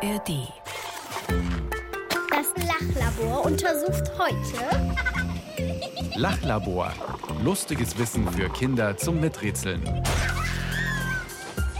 ARD. 0.00 0.52
Das 2.30 2.66
Lachlabor 2.68 3.44
untersucht 3.44 4.04
heute 4.16 4.94
Lachlabor. 6.14 6.92
Lustiges 7.42 7.98
Wissen 7.98 8.30
für 8.30 8.48
Kinder 8.48 8.96
zum 8.96 9.18
Miträtseln. 9.20 9.82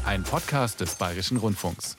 Ein 0.05 0.25
Podcast 0.25 0.81
des 0.81 0.97
Bayerischen 0.97 1.37
Rundfunks. 1.37 1.97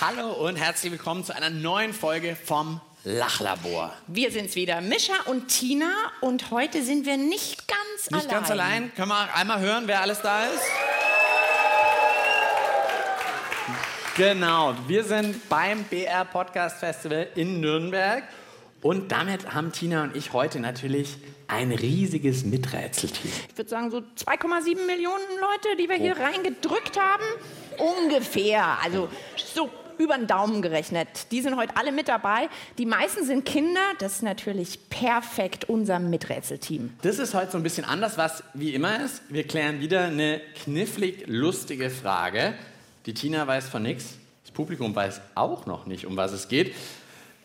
Hallo 0.00 0.32
und 0.34 0.54
herzlich 0.54 0.92
willkommen 0.92 1.24
zu 1.24 1.34
einer 1.34 1.50
neuen 1.50 1.92
Folge 1.92 2.36
vom 2.36 2.80
Lachlabor. 3.04 3.94
Wir 4.08 4.30
sind's 4.30 4.54
wieder, 4.56 4.80
Mischa 4.82 5.14
und 5.26 5.48
Tina. 5.48 5.90
Und 6.20 6.50
heute 6.50 6.82
sind 6.82 7.06
wir 7.06 7.16
nicht 7.16 7.66
ganz 7.66 8.10
Nicht 8.10 8.14
allein. 8.24 8.28
ganz 8.28 8.50
allein. 8.50 8.94
Können 8.94 9.08
wir 9.08 9.34
einmal 9.34 9.60
hören, 9.60 9.84
wer 9.86 10.02
alles 10.02 10.20
da 10.20 10.44
ist? 10.46 10.62
Genau, 14.16 14.74
wir 14.86 15.02
sind 15.04 15.48
beim 15.48 15.84
BR 15.84 16.26
Podcast 16.26 16.78
Festival 16.78 17.28
in 17.36 17.60
Nürnberg. 17.60 18.24
Und 18.82 19.12
damit 19.12 19.54
haben 19.54 19.72
Tina 19.72 20.02
und 20.02 20.16
ich 20.16 20.32
heute 20.32 20.58
natürlich 20.60 21.16
ein 21.48 21.72
riesiges 21.72 22.44
Miträtselteam. 22.44 23.30
Ich 23.50 23.56
würde 23.56 23.68
sagen, 23.70 23.90
so 23.90 23.98
2,7 23.98 24.86
Millionen 24.86 25.24
Leute, 25.40 25.76
die 25.78 25.88
wir 25.88 25.96
hier 25.96 26.16
reingedrückt 26.18 26.98
haben. 26.98 27.24
Ungefähr. 27.78 28.78
Also 28.82 29.08
so 29.36 29.70
über 30.00 30.16
den 30.16 30.26
Daumen 30.26 30.62
gerechnet. 30.62 31.08
Die 31.30 31.42
sind 31.42 31.56
heute 31.56 31.76
alle 31.76 31.92
mit 31.92 32.08
dabei. 32.08 32.48
Die 32.78 32.86
meisten 32.86 33.24
sind 33.24 33.44
Kinder. 33.44 33.80
Das 33.98 34.14
ist 34.14 34.22
natürlich 34.22 34.88
perfekt 34.88 35.68
unser 35.68 35.98
Miträtselteam. 35.98 36.94
Das 37.02 37.18
ist 37.18 37.34
heute 37.34 37.52
so 37.52 37.58
ein 37.58 37.62
bisschen 37.62 37.84
anders, 37.84 38.16
was 38.16 38.42
wie 38.54 38.74
immer 38.74 39.04
ist. 39.04 39.22
Wir 39.28 39.46
klären 39.46 39.80
wieder 39.80 40.04
eine 40.04 40.40
knifflig 40.64 41.24
lustige 41.26 41.90
Frage. 41.90 42.54
Die 43.06 43.14
Tina 43.14 43.46
weiß 43.46 43.68
von 43.68 43.82
nichts. 43.82 44.14
Das 44.42 44.52
Publikum 44.52 44.94
weiß 44.96 45.20
auch 45.34 45.66
noch 45.66 45.86
nicht, 45.86 46.06
um 46.06 46.16
was 46.16 46.32
es 46.32 46.48
geht. 46.48 46.74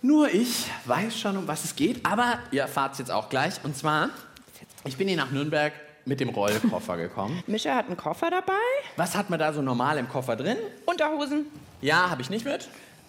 Nur 0.01 0.33
ich 0.33 0.65
weiß 0.85 1.19
schon, 1.19 1.35
um 1.37 1.47
was 1.47 1.65
es 1.65 1.75
geht. 1.75 2.05
Aber 2.05 2.39
ihr 2.51 2.61
erfahrt 2.61 2.93
es 2.93 2.99
jetzt 2.99 3.11
auch 3.11 3.29
gleich. 3.29 3.55
Und 3.63 3.75
zwar, 3.75 4.09
ich 4.85 4.95
bin 4.97 5.07
hier 5.07 5.17
nach 5.17 5.31
Nürnberg 5.31 5.73
mit 6.05 6.19
dem 6.19 6.29
Rollkoffer 6.29 6.97
gekommen. 6.97 7.43
Mischa 7.47 7.75
hat 7.75 7.87
einen 7.87 7.97
Koffer 7.97 8.29
dabei. 8.29 8.53
Was 8.95 9.15
hat 9.15 9.29
man 9.29 9.39
da 9.39 9.53
so 9.53 9.61
normal 9.61 9.97
im 9.97 10.07
Koffer 10.09 10.35
drin? 10.35 10.57
Unterhosen. 10.85 11.47
Ja, 11.81 12.09
habe 12.09 12.21
ich 12.21 12.29
nicht 12.29 12.45
mit. 12.45 12.67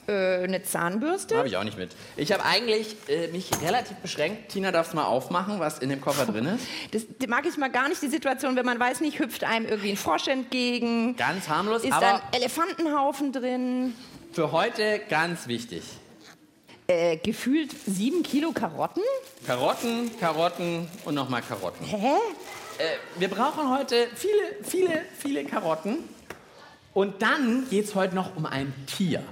Äh, 0.08 0.44
eine 0.44 0.62
Zahnbürste. 0.62 1.36
Habe 1.36 1.48
ich 1.48 1.56
auch 1.56 1.64
nicht 1.64 1.76
mit. 1.76 1.90
Ich 2.16 2.30
habe 2.32 2.44
eigentlich 2.44 2.96
äh, 3.08 3.26
mich 3.28 3.50
relativ 3.60 3.96
beschränkt. 3.98 4.50
Tina, 4.50 4.70
darfst 4.70 4.94
mal 4.94 5.04
aufmachen, 5.04 5.58
was 5.58 5.78
in 5.80 5.88
dem 5.88 6.00
Koffer 6.00 6.26
drin 6.32 6.46
ist? 6.46 6.64
Das, 6.92 7.28
mag 7.28 7.44
ich 7.46 7.56
mal 7.56 7.70
gar 7.70 7.88
nicht, 7.88 8.00
die 8.02 8.08
Situation, 8.08 8.54
wenn 8.56 8.66
man 8.66 8.78
weiß 8.78 9.00
nicht, 9.00 9.18
hüpft 9.18 9.44
einem 9.44 9.66
irgendwie 9.66 9.90
ein 9.90 9.96
Frosch 9.96 10.28
entgegen. 10.28 11.16
Ganz 11.16 11.48
harmlos, 11.48 11.82
Ist 11.84 11.92
aber 11.92 12.00
da 12.06 12.14
ein 12.16 12.22
Elefantenhaufen 12.40 13.32
drin? 13.32 13.94
für 14.32 14.52
heute 14.52 15.00
ganz 15.08 15.48
wichtig. 15.48 15.82
Äh, 16.88 17.16
gefühlt 17.16 17.72
sieben 17.86 18.22
Kilo 18.22 18.52
Karotten? 18.52 19.02
Karotten, 19.46 20.10
Karotten 20.20 20.88
und 21.04 21.14
nochmal 21.14 21.42
Karotten. 21.42 21.84
Hä? 21.84 22.12
Äh, 22.78 23.18
wir 23.18 23.28
brauchen 23.28 23.70
heute 23.70 24.08
viele, 24.14 24.56
viele, 24.62 25.02
viele 25.18 25.44
Karotten. 25.44 25.98
Und 26.92 27.20
dann 27.22 27.66
geht 27.68 27.84
es 27.84 27.94
heute 27.94 28.14
noch 28.14 28.36
um 28.36 28.46
ein 28.46 28.72
Tier. 28.86 29.22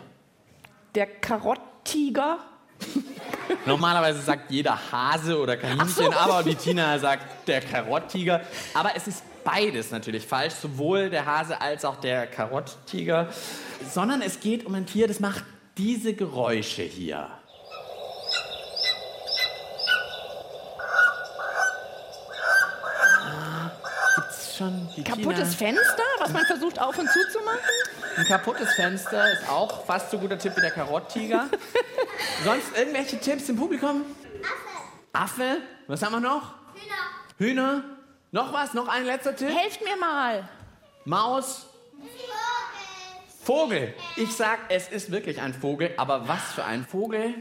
Der 0.95 1.07
Karotttiger? 1.07 2.39
Normalerweise 3.67 4.21
sagt 4.21 4.51
jeder 4.51 4.79
Hase 4.93 5.39
oder 5.39 5.57
Kaninchen, 5.57 5.89
so. 5.89 6.13
aber 6.13 6.43
die 6.43 6.55
Tina 6.55 6.99
sagt 6.99 7.49
der 7.49 7.61
Karotttiger. 7.61 8.43
Aber 8.75 8.91
es 8.97 9.07
ist 9.07 9.23
beides 9.45 9.91
natürlich 9.91 10.27
falsch, 10.27 10.55
sowohl 10.55 11.11
der 11.11 11.27
Hase 11.27 11.61
als 11.61 11.85
auch 11.85 11.97
der 11.97 12.27
Karotttiger. 12.27 13.29
Sondern 13.91 14.23
es 14.23 14.41
geht 14.41 14.67
um 14.67 14.75
ein 14.75 14.87
Tier, 14.87 15.09
das 15.09 15.21
macht 15.21 15.45
diese 15.77 16.15
Geräusche 16.15 16.83
hier. 16.83 17.29
Ah, 23.27 23.71
Die 24.97 25.03
Kaputtes? 25.05 25.55
Fenster, 25.55 26.03
was 26.19 26.33
man 26.33 26.45
versucht 26.47 26.81
auf 26.81 26.99
und 26.99 27.09
zu 27.11 27.29
zu 27.31 27.41
machen? 27.41 27.59
Ein 28.17 28.25
kaputtes 28.27 28.73
Fenster 28.75 29.33
ist 29.33 29.49
auch 29.49 29.85
fast 29.85 30.11
so 30.11 30.19
guter 30.19 30.39
Tipp 30.39 30.57
wie 30.57 30.61
der 30.61 30.71
Karotttiger. 30.71 31.49
Sonst 32.45 32.77
irgendwelche 32.77 33.19
Tipps 33.19 33.49
im 33.49 33.57
Publikum? 33.57 34.05
Affe. 35.13 35.43
Affe. 35.43 35.57
Was 35.89 36.03
haben 36.03 36.13
wir 36.13 36.21
noch? 36.21 36.55
Hühner. 37.39 37.51
Hühner. 37.51 37.85
Noch 38.31 38.53
was? 38.53 38.75
Noch 38.75 38.89
ein 38.89 39.05
letzter 39.05 39.35
Tipp? 39.35 39.49
Helft 39.49 39.83
mir 39.83 39.97
mal. 39.97 40.49
Maus. 41.05 41.67
Vogel. 43.43 43.95
Ich 44.17 44.35
sag, 44.35 44.59
es 44.71 44.89
ist 44.89 45.11
wirklich 45.11 45.41
ein 45.41 45.53
Vogel, 45.53 45.93
aber 45.99 46.27
was 46.27 46.41
für 46.55 46.65
ein 46.65 46.87
Vogel? 46.87 47.35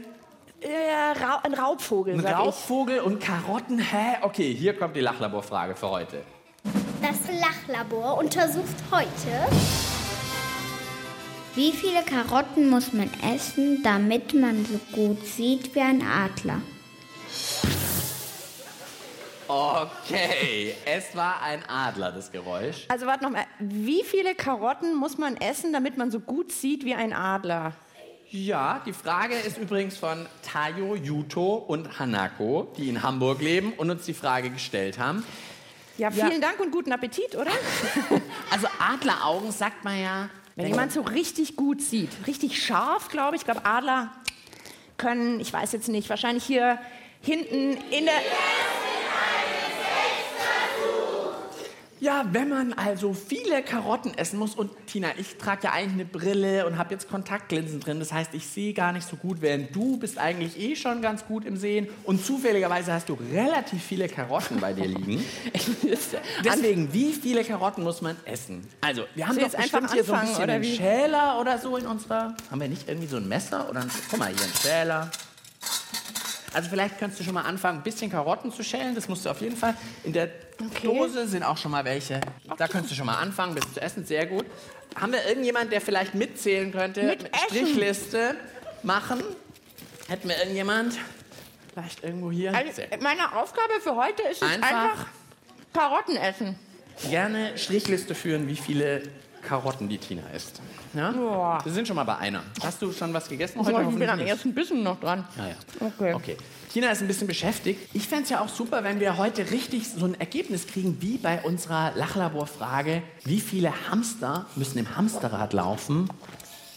Äh, 0.60 1.18
Ra 1.18 1.40
ein 1.44 1.54
Raubvogel, 1.54 2.14
Ein 2.14 2.20
sag 2.20 2.38
Raubvogel 2.38 3.00
und 3.00 3.20
Karotten? 3.22 3.78
Hä? 3.78 4.18
Okay, 4.22 4.52
hier 4.54 4.76
kommt 4.76 4.96
die 4.96 5.00
Lachlaborfrage 5.00 5.74
für 5.74 5.88
heute. 5.88 6.22
Das 7.06 7.18
Lachlabor 7.38 8.16
untersucht 8.16 8.76
heute 8.90 9.52
Wie 11.54 11.70
viele 11.72 12.02
Karotten 12.02 12.70
muss 12.70 12.94
man 12.94 13.10
essen, 13.22 13.82
damit 13.82 14.32
man 14.32 14.64
so 14.64 14.80
gut 14.90 15.26
sieht 15.26 15.74
wie 15.74 15.82
ein 15.82 16.00
Adler? 16.00 16.62
Okay, 19.46 20.74
es 20.86 21.14
war 21.14 21.42
ein 21.42 21.62
Adler, 21.68 22.10
das 22.10 22.32
Geräusch. 22.32 22.86
Also 22.88 23.04
warte 23.04 23.24
noch 23.24 23.32
mal. 23.32 23.44
Wie 23.58 24.02
viele 24.02 24.34
Karotten 24.34 24.96
muss 24.96 25.18
man 25.18 25.36
essen, 25.36 25.74
damit 25.74 25.98
man 25.98 26.10
so 26.10 26.20
gut 26.20 26.52
sieht 26.52 26.86
wie 26.86 26.94
ein 26.94 27.12
Adler? 27.12 27.74
Ja, 28.30 28.80
die 28.86 28.94
Frage 28.94 29.34
ist 29.34 29.58
übrigens 29.58 29.98
von 29.98 30.26
Tayo, 30.42 30.96
Yuto 30.96 31.56
und 31.56 31.98
Hanako, 31.98 32.72
die 32.78 32.88
in 32.88 33.02
Hamburg 33.02 33.42
leben 33.42 33.74
und 33.74 33.90
uns 33.90 34.06
die 34.06 34.14
Frage 34.14 34.48
gestellt 34.48 34.98
haben. 34.98 35.22
Ja, 35.96 36.10
vielen 36.10 36.40
Dank 36.40 36.58
und 36.60 36.70
guten 36.70 36.92
Appetit, 36.92 37.34
oder? 37.36 37.50
Also 38.50 38.68
Adleraugen 38.78 39.50
sagt 39.50 39.84
man 39.84 40.00
ja. 40.00 40.28
Wenn 40.56 40.68
jemand 40.68 40.92
so 40.92 41.00
richtig 41.00 41.56
gut 41.56 41.82
sieht, 41.82 42.10
richtig 42.28 42.62
scharf, 42.62 43.08
glaube 43.08 43.34
ich. 43.34 43.42
Ich 43.42 43.44
glaube, 43.44 43.64
Adler 43.64 44.12
können, 44.96 45.40
ich 45.40 45.52
weiß 45.52 45.72
jetzt 45.72 45.88
nicht, 45.88 46.08
wahrscheinlich 46.08 46.44
hier 46.44 46.78
hinten 47.20 47.76
in 47.90 48.04
der... 48.04 48.14
Ja, 52.04 52.26
wenn 52.32 52.50
man 52.50 52.74
also 52.74 53.14
viele 53.14 53.62
Karotten 53.62 54.12
essen 54.12 54.38
muss 54.38 54.54
und 54.54 54.70
Tina, 54.86 55.08
ich 55.16 55.38
trage 55.38 55.64
ja 55.64 55.72
eigentlich 55.72 55.94
eine 55.94 56.04
Brille 56.04 56.66
und 56.66 56.76
habe 56.76 56.92
jetzt 56.92 57.08
Kontaktlinsen 57.08 57.80
drin, 57.80 57.98
das 57.98 58.12
heißt, 58.12 58.34
ich 58.34 58.46
sehe 58.46 58.74
gar 58.74 58.92
nicht 58.92 59.08
so 59.08 59.16
gut, 59.16 59.40
während 59.40 59.74
du 59.74 59.96
bist 59.96 60.18
eigentlich 60.18 60.60
eh 60.60 60.76
schon 60.76 61.00
ganz 61.00 61.24
gut 61.24 61.46
im 61.46 61.56
Sehen 61.56 61.88
und 62.02 62.22
zufälligerweise 62.22 62.92
hast 62.92 63.08
du 63.08 63.16
relativ 63.32 63.82
viele 63.82 64.06
Karotten 64.06 64.60
bei 64.60 64.74
dir 64.74 64.86
liegen. 64.86 65.24
Deswegen, 66.44 66.92
wie 66.92 67.10
viele 67.10 67.42
Karotten 67.42 67.82
muss 67.82 68.02
man 68.02 68.18
essen? 68.26 68.68
Also, 68.82 69.04
wir 69.14 69.26
haben 69.26 69.38
ich 69.38 69.42
jetzt 69.42 69.56
einfach 69.56 69.90
hier 69.90 70.04
so 70.04 70.12
ein 70.12 70.26
bisschen 70.26 70.44
oder 70.44 70.52
einen? 70.52 70.64
Schäler 70.64 71.40
oder 71.40 71.56
so 71.56 71.78
in 71.78 71.86
unserer... 71.86 72.34
Haben 72.50 72.60
wir 72.60 72.68
nicht 72.68 72.86
irgendwie 72.86 73.08
so 73.08 73.16
ein 73.16 73.26
Messer 73.26 73.70
oder 73.70 73.80
ein... 73.80 73.90
Guck 74.10 74.18
mal, 74.18 74.28
hier 74.28 74.44
ein 74.44 74.52
Schäler. 74.62 75.10
Also 76.54 76.70
vielleicht 76.70 76.98
könntest 76.98 77.20
du 77.20 77.24
schon 77.24 77.34
mal 77.34 77.42
anfangen, 77.42 77.78
ein 77.80 77.82
bisschen 77.82 78.10
Karotten 78.10 78.52
zu 78.52 78.62
schälen. 78.62 78.94
Das 78.94 79.08
musst 79.08 79.24
du 79.26 79.30
auf 79.30 79.40
jeden 79.40 79.56
Fall. 79.56 79.74
In 80.04 80.12
der 80.12 80.28
Okay. 80.60 80.86
Dose 80.86 81.26
sind 81.26 81.42
auch 81.42 81.56
schon 81.56 81.72
mal 81.72 81.84
welche. 81.84 82.20
Da 82.58 82.68
könntest 82.68 82.92
du 82.92 82.96
schon 82.96 83.06
mal 83.06 83.16
anfangen, 83.18 83.54
bis 83.56 83.74
zu 83.74 83.80
essen. 83.82 84.06
Sehr 84.06 84.24
gut. 84.26 84.46
Haben 84.94 85.12
wir 85.12 85.26
irgendjemand, 85.26 85.72
der 85.72 85.80
vielleicht 85.80 86.14
mitzählen 86.14 86.70
könnte? 86.70 87.02
Mit 87.02 87.24
Essen. 87.24 87.38
Strichliste 87.48 88.36
machen? 88.84 89.20
Hätten 90.06 90.28
wir 90.28 90.36
irgendjemand? 90.38 90.96
Vielleicht 91.72 92.04
irgendwo 92.04 92.30
hier? 92.30 92.54
Also, 92.54 92.82
meine 93.00 93.34
Aufgabe 93.36 93.80
für 93.82 93.96
heute 93.96 94.22
ist 94.30 94.42
es 94.42 94.48
Einfach- 94.48 94.68
einfach, 94.70 95.06
Karotten 95.72 96.16
essen. 96.16 96.56
Gerne 97.10 97.58
Strichliste 97.58 98.14
führen, 98.14 98.46
wie 98.46 98.54
viele 98.54 99.02
Karotten 99.44 99.88
die 99.88 99.98
Tina 99.98 100.22
isst. 100.34 100.60
Ja? 100.94 101.10
Boah. 101.12 101.60
Wir 101.62 101.72
sind 101.72 101.86
schon 101.86 101.96
mal 101.96 102.04
bei 102.04 102.16
einer. 102.16 102.42
Hast 102.62 102.82
du 102.82 102.92
schon 102.92 103.12
was 103.12 103.28
gegessen 103.28 103.60
heute? 103.64 103.86
ich 103.88 103.98
bin 103.98 104.08
am 104.08 104.20
ersten 104.20 104.54
Bissen 104.54 104.82
noch 104.82 104.98
dran. 105.00 105.26
Ja, 105.36 105.48
ja. 105.48 105.54
Okay. 105.80 106.14
Okay. 106.14 106.36
Tina 106.72 106.90
ist 106.90 107.02
ein 107.02 107.06
bisschen 107.06 107.28
beschäftigt. 107.28 107.88
Ich 107.92 108.08
fände 108.08 108.24
es 108.24 108.30
ja 108.30 108.40
auch 108.40 108.48
super, 108.48 108.82
wenn 108.82 108.98
wir 108.98 109.16
heute 109.16 109.50
richtig 109.50 109.88
so 109.88 110.06
ein 110.06 110.18
Ergebnis 110.18 110.66
kriegen, 110.66 111.00
wie 111.00 111.18
bei 111.18 111.40
unserer 111.42 111.92
Lachlabor-Frage. 111.94 113.02
Wie 113.24 113.40
viele 113.40 113.72
Hamster 113.88 114.46
müssen 114.56 114.78
im 114.78 114.96
Hamsterrad 114.96 115.52
laufen, 115.52 116.08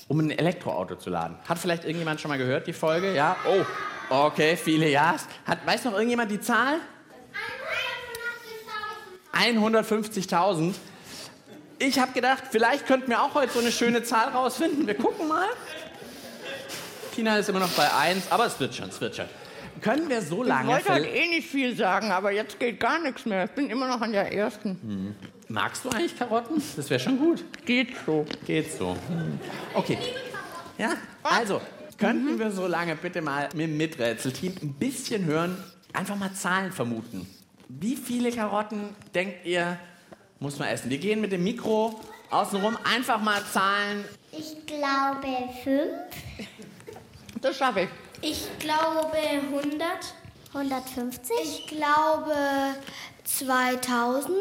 um 0.07 0.19
ein 0.19 0.29
Elektroauto 0.29 0.95
zu 0.95 1.09
laden? 1.09 1.37
Hat 1.47 1.57
vielleicht 1.57 1.83
irgendjemand 1.83 2.21
schon 2.21 2.29
mal 2.29 2.37
gehört, 2.37 2.67
die 2.67 2.73
Folge? 2.73 3.15
Ja? 3.15 3.37
Oh, 3.47 3.63
okay, 4.27 4.55
viele 4.55 4.89
Ja's. 4.89 5.25
Hat, 5.45 5.65
weiß 5.65 5.85
noch 5.85 5.93
irgendjemand 5.93 6.29
die 6.29 6.41
Zahl? 6.41 6.77
150.000. 9.33 10.73
Ich 11.79 11.99
habe 11.99 12.11
gedacht, 12.13 12.43
vielleicht 12.49 12.87
könnten 12.87 13.09
wir 13.09 13.21
auch 13.21 13.33
heute 13.35 13.53
so 13.53 13.59
eine 13.59 13.71
schöne 13.71 14.03
Zahl 14.03 14.29
rausfinden. 14.29 14.87
Wir 14.87 14.95
gucken 14.95 15.27
mal. 15.27 15.47
Tina 17.15 17.37
ist 17.37 17.49
immer 17.49 17.59
noch 17.59 17.71
bei 17.71 17.91
1, 17.91 18.31
aber 18.31 18.45
es 18.47 18.59
wird 18.59 18.75
schon, 18.75 18.89
es 18.89 18.99
wird 19.01 19.15
schon. 19.15 19.25
können 19.81 20.09
wir 20.09 20.21
so 20.21 20.41
Ich 20.43 20.47
lange. 20.49 20.69
wollte 20.69 20.89
halt 20.89 21.05
eh 21.05 21.27
nicht 21.27 21.47
viel 21.47 21.75
sagen, 21.75 22.11
aber 22.11 22.31
jetzt 22.31 22.59
geht 22.59 22.79
gar 22.79 22.99
nichts 22.99 23.25
mehr. 23.25 23.45
Ich 23.45 23.51
bin 23.51 23.69
immer 23.69 23.87
noch 23.87 24.01
an 24.01 24.11
der 24.11 24.31
ersten. 24.33 25.15
Magst 25.49 25.85
du 25.85 25.89
eigentlich 25.89 26.17
Karotten? 26.17 26.61
Das 26.75 26.89
wäre 26.89 26.99
schon 26.99 27.17
gut. 27.19 27.43
Geht 27.65 27.89
so. 28.05 28.25
Geht 28.45 28.71
so. 28.71 28.97
Okay. 29.73 29.97
Ja, 30.77 30.91
also, 31.23 31.61
könnten 31.97 32.37
wir 32.37 32.51
so 32.51 32.67
lange 32.67 32.95
bitte 32.95 33.21
mal 33.21 33.49
mit 33.53 33.67
dem 33.67 33.77
Miträtselteam 33.77 34.53
ein 34.61 34.73
bisschen 34.73 35.25
hören, 35.25 35.57
einfach 35.93 36.15
mal 36.15 36.31
Zahlen 36.33 36.71
vermuten. 36.71 37.27
Wie 37.69 37.95
viele 37.95 38.31
Karotten 38.31 38.89
denkt 39.15 39.45
ihr, 39.45 39.79
muss 40.39 40.59
man 40.59 40.67
essen? 40.69 40.89
Wir 40.89 40.97
gehen 40.97 41.21
mit 41.21 41.31
dem 41.31 41.43
Mikro 41.43 41.99
außenrum 42.29 42.77
einfach 42.83 43.21
mal 43.21 43.41
Zahlen. 43.51 44.05
Ich 44.31 44.65
glaube 44.65 45.27
fünf. 45.63 46.47
Das 47.41 47.57
schaffe 47.57 47.81
ich. 47.81 47.89
Ich 48.21 48.47
glaube 48.59 49.11
100. 49.15 49.81
150. 50.53 51.35
Ich 51.43 51.67
glaube 51.67 52.33
2000. 53.23 54.31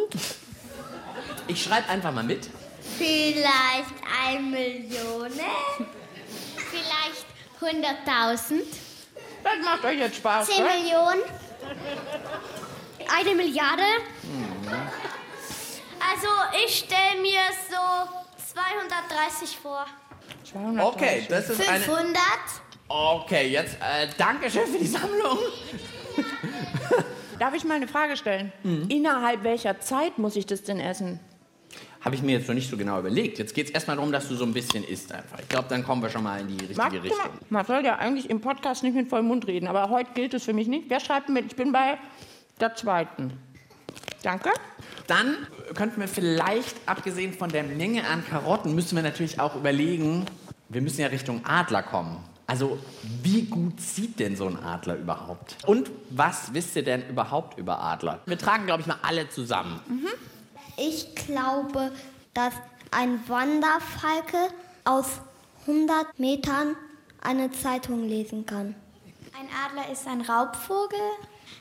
Ich 1.48 1.62
schreibe 1.62 1.88
einfach 1.88 2.12
mal 2.12 2.24
mit. 2.24 2.48
Vielleicht 2.96 3.94
eine 4.24 4.40
Million. 4.40 5.30
Vielleicht 6.70 7.26
100.000. 7.60 8.62
Das 9.42 9.52
macht 9.64 9.84
euch 9.84 9.98
jetzt 9.98 10.16
Spaß. 10.16 10.46
10 10.46 10.56
oder? 10.56 10.74
Millionen. 10.74 11.22
Eine 13.18 13.34
Milliarde. 13.34 13.82
Also 16.16 16.28
ich 16.64 16.78
stelle 16.78 17.20
mir 17.20 17.40
so 17.68 18.08
230 18.54 19.56
vor. 19.58 19.84
230. 20.44 20.94
Okay, 20.94 21.26
das 21.28 21.50
ist 21.50 21.68
eine. 21.68 21.84
500. 21.84 22.16
Okay, 22.88 23.48
jetzt 23.48 23.74
äh, 23.74 24.08
danke 24.16 24.50
schön 24.50 24.66
für 24.66 24.78
die 24.78 24.86
Sammlung. 24.86 25.38
Darf 27.38 27.52
ich 27.54 27.64
mal 27.64 27.74
eine 27.74 27.88
Frage 27.88 28.16
stellen? 28.16 28.50
Mhm. 28.62 28.86
Innerhalb 28.88 29.44
welcher 29.44 29.78
Zeit 29.80 30.16
muss 30.16 30.36
ich 30.36 30.46
das 30.46 30.62
denn 30.62 30.80
essen? 30.80 31.20
Habe 32.00 32.14
ich 32.14 32.22
mir 32.22 32.38
jetzt 32.38 32.48
noch 32.48 32.54
nicht 32.54 32.70
so 32.70 32.78
genau 32.78 32.98
überlegt. 33.00 33.38
Jetzt 33.38 33.54
geht 33.54 33.66
es 33.66 33.72
erstmal 33.72 33.96
darum, 33.96 34.10
dass 34.10 34.28
du 34.28 34.36
so 34.36 34.44
ein 34.44 34.54
bisschen 34.54 34.84
isst 34.84 35.12
einfach. 35.12 35.38
Ich 35.40 35.48
glaube, 35.48 35.66
dann 35.68 35.84
kommen 35.84 36.00
wir 36.00 36.08
schon 36.08 36.22
mal 36.22 36.40
in 36.40 36.48
die 36.48 36.64
richtige 36.64 36.78
Mag, 36.78 36.92
Richtung. 36.92 37.18
man 37.50 37.66
soll 37.66 37.84
ja 37.84 37.96
eigentlich 37.96 38.30
im 38.30 38.40
Podcast 38.40 38.84
nicht 38.84 38.94
mit 38.94 39.08
vollem 39.10 39.26
Mund 39.26 39.46
reden, 39.48 39.66
aber 39.66 39.90
heute 39.90 40.12
gilt 40.14 40.32
es 40.32 40.44
für 40.44 40.54
mich 40.54 40.68
nicht. 40.68 40.88
Wer 40.88 41.00
schreibt 41.00 41.28
mit? 41.28 41.46
Ich 41.46 41.56
bin 41.56 41.72
bei 41.72 41.98
der 42.60 42.74
zweiten. 42.74 43.38
Danke. 44.22 44.50
Dann 45.06 45.46
könnten 45.74 46.00
wir 46.00 46.08
vielleicht, 46.08 46.76
abgesehen 46.86 47.32
von 47.32 47.50
der 47.50 47.62
Menge 47.62 48.06
an 48.06 48.24
Karotten, 48.26 48.74
müssen 48.74 48.96
wir 48.96 49.02
natürlich 49.02 49.38
auch 49.40 49.54
überlegen, 49.54 50.26
wir 50.68 50.82
müssen 50.82 51.00
ja 51.00 51.06
Richtung 51.08 51.44
Adler 51.44 51.82
kommen. 51.82 52.24
Also, 52.48 52.78
wie 53.22 53.42
gut 53.42 53.80
sieht 53.80 54.20
denn 54.20 54.36
so 54.36 54.46
ein 54.46 54.62
Adler 54.62 54.96
überhaupt? 54.96 55.56
Und 55.66 55.90
was 56.10 56.54
wisst 56.54 56.76
ihr 56.76 56.84
denn 56.84 57.08
überhaupt 57.08 57.58
über 57.58 57.80
Adler? 57.80 58.20
Wir 58.26 58.38
tragen, 58.38 58.66
glaube 58.66 58.82
ich, 58.82 58.86
mal 58.86 58.98
alle 59.02 59.28
zusammen. 59.28 59.80
Ich 60.76 61.14
glaube, 61.14 61.90
dass 62.34 62.54
ein 62.92 63.18
Wanderfalke 63.28 64.38
aus 64.84 65.20
100 65.62 66.18
Metern 66.18 66.76
eine 67.20 67.50
Zeitung 67.50 68.08
lesen 68.08 68.46
kann. 68.46 68.76
Ein 69.38 69.48
Adler 69.66 69.92
ist 69.92 70.06
ein 70.06 70.20
Raubvogel. 70.20 70.98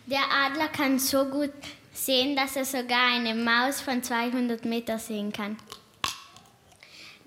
Der 0.06 0.22
Adler 0.32 0.68
kann 0.68 1.00
so 1.00 1.26
gut 1.26 1.52
sehen, 1.96 2.36
dass 2.36 2.56
er 2.56 2.66
sogar 2.66 3.14
eine 3.14 3.34
Maus 3.34 3.82
von 3.82 4.04
200 4.04 4.66
Metern 4.66 5.00
sehen 5.00 5.32
kann. 5.32 5.58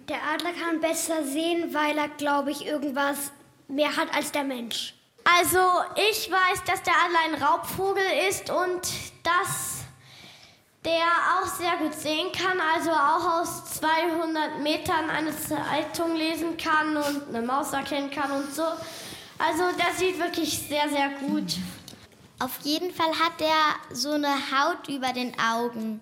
Der 0.08 0.22
Adler 0.32 0.52
kann 0.52 0.80
besser 0.80 1.24
sehen, 1.24 1.74
weil 1.74 1.98
er, 1.98 2.08
glaube 2.08 2.50
ich, 2.50 2.66
irgendwas 2.66 3.32
mehr 3.68 3.94
hat 3.96 4.14
als 4.14 4.32
der 4.32 4.44
Mensch. 4.44 4.94
Also 5.24 5.58
ich 6.10 6.30
weiß, 6.30 6.64
dass 6.64 6.82
der 6.82 6.94
Adler 6.94 7.18
ein 7.26 7.42
Raubvogel 7.42 8.02
ist 8.28 8.48
und 8.48 8.80
dass 9.22 9.78
der 10.84 11.04
auch 11.36 11.46
sehr 11.46 11.76
gut 11.76 11.92
sehen 11.92 12.32
kann, 12.32 12.58
also 12.74 12.90
auch 12.90 13.40
aus 13.40 13.74
200 13.74 14.60
Metern 14.60 15.10
eine 15.10 15.36
Zeitung 15.36 16.16
lesen 16.16 16.56
kann 16.56 16.96
und 16.96 17.28
eine 17.28 17.46
Maus 17.46 17.72
erkennen 17.72 18.10
kann 18.10 18.30
und 18.30 18.54
so. 18.54 18.62
Also 19.38 19.64
der 19.78 19.94
sieht 19.94 20.18
wirklich 20.18 20.58
sehr, 20.58 20.88
sehr 20.88 21.10
gut. 21.20 21.56
Auf 22.40 22.60
jeden 22.62 22.92
Fall 22.92 23.10
hat 23.10 23.40
er 23.40 23.94
so 23.94 24.10
eine 24.12 24.28
Haut 24.28 24.88
über 24.88 25.12
den 25.12 25.32
Augen. 25.40 26.00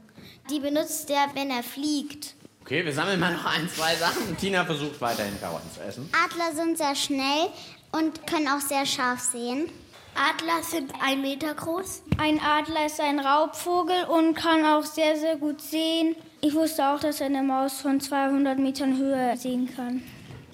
Die 0.50 0.60
benutzt 0.60 1.10
er, 1.10 1.34
wenn 1.34 1.50
er 1.50 1.62
fliegt. 1.62 2.34
Okay, 2.60 2.84
wir 2.84 2.92
sammeln 2.92 3.18
mal 3.18 3.32
noch 3.32 3.44
ein, 3.46 3.68
zwei 3.68 3.94
Sachen. 3.94 4.36
Tina 4.36 4.64
versucht 4.64 5.00
weiterhin 5.00 5.40
Karotten 5.40 5.70
zu 5.72 5.80
essen. 5.80 6.10
Adler 6.12 6.54
sind 6.54 6.76
sehr 6.76 6.94
schnell 6.94 7.48
und 7.92 8.26
können 8.26 8.48
auch 8.48 8.60
sehr 8.60 8.84
scharf 8.84 9.20
sehen. 9.20 9.70
Adler 10.14 10.62
sind 10.62 10.92
ein 11.00 11.22
Meter 11.22 11.54
groß. 11.54 12.02
Ein 12.18 12.40
Adler 12.40 12.86
ist 12.86 13.00
ein 13.00 13.18
Raubvogel 13.18 14.04
und 14.04 14.34
kann 14.34 14.64
auch 14.64 14.84
sehr, 14.84 15.16
sehr 15.16 15.36
gut 15.36 15.60
sehen. 15.60 16.16
Ich 16.42 16.54
wusste 16.54 16.86
auch, 16.88 17.00
dass 17.00 17.22
eine 17.22 17.42
Maus 17.42 17.80
von 17.80 18.00
200 18.00 18.58
Metern 18.58 18.98
Höhe 18.98 19.36
sehen 19.36 19.70
kann. 19.74 20.02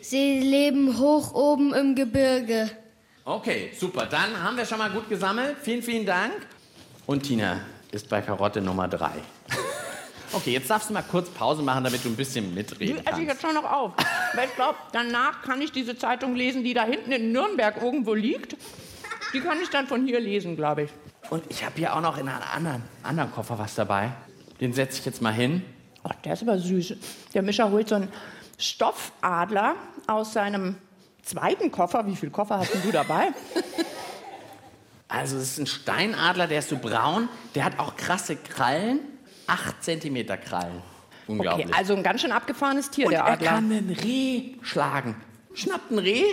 Sie 0.01 0.41
leben 0.41 0.99
hoch 0.99 1.35
oben 1.35 1.73
im 1.75 1.95
Gebirge. 1.95 2.71
Okay, 3.25 3.71
super. 3.79 4.07
Dann 4.07 4.43
haben 4.43 4.57
wir 4.57 4.67
schon 4.67 4.79
mal 4.79 4.91
gut 4.91 5.09
gesammelt. 5.09 5.57
Vielen, 5.63 5.83
vielen 5.83 6.07
Dank. 6.07 6.33
Und 7.07 7.23
Tina 7.23 7.61
ist 7.93 8.09
bei 8.09 8.21
Karotte 8.21 8.61
Nummer 8.61 8.89
drei. 8.89 9.13
Okay, 10.35 10.53
jetzt 10.53 10.71
darfst 10.71 10.89
du 10.89 10.95
mal 10.95 11.03
kurz 11.03 11.29
Pause 11.29 11.61
machen, 11.61 11.85
damit 11.85 12.03
du 12.07 12.09
ein 12.09 12.17
bisschen 12.17 12.49
Die 12.49 12.55
mitreden 12.55 12.95
esse 12.97 13.01
ich 13.01 13.05
kannst. 13.05 13.21
jetzt 13.29 13.43
schon 13.43 13.53
noch 13.53 13.71
auf. 13.71 13.93
Weil 14.35 14.49
ich 14.49 14.55
glaube, 14.55 14.79
danach 14.91 15.43
kann 15.43 15.61
ich 15.61 15.73
diese 15.73 15.95
Zeitung 15.99 16.35
lesen, 16.35 16.65
die 16.65 16.73
da 16.73 16.85
hinten 16.85 17.13
in 17.13 17.33
Nürnberg 17.33 17.77
irgendwo 17.83 18.15
liegt. 18.15 18.57
Die 19.35 19.41
kann 19.41 19.59
ich 19.63 19.69
dann 19.69 19.87
von 19.87 20.07
hier 20.07 20.21
lesen, 20.21 20.57
glaube 20.57 20.85
ich. 20.85 20.91
Und 21.29 21.45
ich 21.51 21.63
habe 21.63 21.75
hier 21.77 21.95
auch 21.95 22.01
noch 22.01 22.17
in 22.17 22.29
einem 22.31 22.43
anderen, 22.51 22.83
anderen 23.03 23.31
Koffer 23.31 23.59
was 23.59 23.75
dabei. 23.75 24.13
Den 24.59 24.73
setze 24.73 25.01
ich 25.01 25.05
jetzt 25.05 25.21
mal 25.21 25.35
hin. 25.35 25.63
Oh, 26.03 26.09
der 26.25 26.33
ist 26.33 26.41
aber 26.41 26.57
süß. 26.59 26.95
Der 27.35 27.43
Mischer 27.43 27.71
holt 27.71 27.91
so 27.91 27.97
einen 27.97 28.09
Stoffadler 28.59 29.75
aus 30.07 30.33
seinem 30.33 30.77
zweiten 31.23 31.71
Koffer. 31.71 32.07
Wie 32.07 32.17
viele 32.17 32.33
Koffer 32.33 32.59
hast 32.59 32.75
denn 32.75 32.83
du 32.83 32.91
dabei? 32.93 33.29
Also, 35.09 35.37
es 35.37 35.53
ist 35.53 35.59
ein 35.59 35.67
Steinadler, 35.67 36.47
der 36.47 36.61
ist 36.61 36.69
so 36.71 36.79
braun. 36.79 37.29
Der 37.55 37.65
hat 37.65 37.79
auch 37.79 37.97
krasse 37.97 38.37
Krallen. 38.37 39.01
Acht 39.47 39.83
Zentimeter 39.83 40.37
Krallen. 40.37 40.83
Unglaublich. 41.27 41.67
Okay, 41.67 41.75
also 41.77 41.95
ein 41.95 42.03
ganz 42.03 42.21
schön 42.23 42.33
abgefahrenes 42.33 42.91
Tier, 42.91 43.07
Und 43.07 43.13
der 43.13 43.21
er 43.21 43.33
Adler. 43.33 43.51
kann 43.51 43.71
ein 43.71 43.97
Reh 44.03 44.55
schlagen. 44.63 45.17
Schnappt 45.55 45.91
ein 45.91 45.99
Reh 45.99 46.25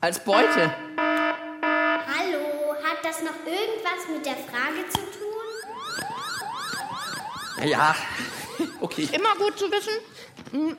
als 0.00 0.22
Beute. 0.24 0.74
Hallo, 0.96 2.74
hat 2.82 3.04
das 3.04 3.20
noch 3.22 3.34
irgendwas 3.46 4.08
mit 4.12 4.24
der 4.26 4.34
Frage 4.34 4.88
zu 4.88 4.98
tun? 4.98 5.10
Ja, 7.68 7.94
okay. 8.80 9.08
Immer 9.12 9.34
gut 9.38 9.56
zu 9.58 9.70
wissen, 9.70 9.92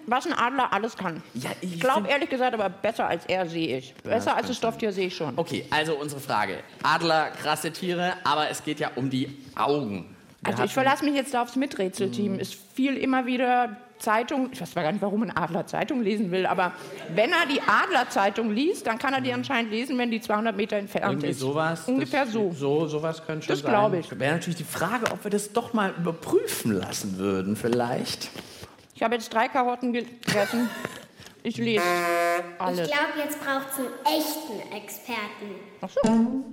was 0.07 0.25
ein 0.25 0.33
Adler 0.33 0.71
alles 0.73 0.95
kann. 0.95 1.21
Ja, 1.33 1.49
ich 1.61 1.79
glaube 1.79 2.07
ehrlich 2.07 2.29
gesagt, 2.29 2.53
aber 2.53 2.69
besser 2.69 3.07
als 3.07 3.25
er 3.25 3.47
sehe 3.47 3.77
ich. 3.79 3.93
Besser 4.03 4.35
als 4.35 4.47
das 4.47 4.57
Stofftier 4.57 4.91
sehe 4.91 5.07
ich 5.07 5.15
schon. 5.15 5.33
Okay, 5.37 5.65
also 5.69 5.95
unsere 5.95 6.21
Frage. 6.21 6.59
Adler, 6.83 7.31
krasse 7.31 7.71
Tiere, 7.71 8.13
aber 8.23 8.49
es 8.49 8.63
geht 8.63 8.79
ja 8.79 8.91
um 8.95 9.09
die 9.09 9.37
Augen. 9.55 10.15
Wir 10.43 10.51
Also 10.53 10.63
ich 10.63 10.73
verlasse 10.73 11.03
mich 11.05 11.15
jetzt 11.15 11.35
aufs 11.35 11.55
Miträtselteam. 11.55 12.39
Es 12.39 12.53
fiel 12.53 12.97
immer 12.97 13.25
wieder 13.25 13.77
Zeitung. 13.97 14.49
Ich 14.51 14.61
weiß 14.61 14.71
zwar 14.71 14.83
gar 14.83 14.91
nicht, 14.91 15.01
warum 15.01 15.23
ein 15.23 15.35
Adler 15.35 15.65
Zeitung 15.65 16.01
lesen 16.03 16.29
will, 16.29 16.45
aber 16.45 16.73
wenn 17.15 17.31
er 17.31 17.45
die 17.49 17.61
Adler-Zeitung 17.61 18.51
liest, 18.51 18.85
dann 18.87 18.99
kann 18.99 19.13
er 19.13 19.21
die 19.21 19.31
anscheinend 19.33 19.71
lesen, 19.71 19.97
wenn 19.97 20.11
die 20.11 20.19
200 20.21 20.55
Meter 20.55 20.75
entfernt 20.75 21.13
Irgendwie 21.13 21.29
ist. 21.29 21.39
sowas. 21.39 21.87
Ungefähr 21.87 22.25
das, 22.25 22.33
so. 22.33 22.51
So, 22.51 22.87
sowas 22.87 23.25
könnte 23.25 23.45
schon 23.45 23.53
Das 23.53 23.61
sein. 23.61 23.71
glaube 23.71 23.97
ich. 23.99 24.19
Wäre 24.19 24.33
natürlich 24.33 24.57
die 24.57 24.63
Frage, 24.65 25.11
ob 25.11 25.23
wir 25.23 25.31
das 25.31 25.51
doch 25.53 25.73
mal 25.73 25.93
überprüfen 25.97 26.73
lassen 26.73 27.17
würden, 27.17 27.55
vielleicht. 27.55 28.29
Ich 28.95 29.03
habe 29.03 29.15
jetzt 29.15 29.33
drei 29.33 29.49
Karotten 29.49 29.91
gegessen. 29.91 30.69
Ich 31.43 31.57
lese 31.57 31.83
Ich 31.83 32.61
alles. 32.61 32.87
glaube, 32.87 33.19
jetzt 33.23 33.39
braucht 33.43 33.67
es 33.73 33.77
einen 33.79 34.19
echten 34.19 34.73
Experten. 34.73 35.55
Ach 35.81 35.89
so. 35.89 36.45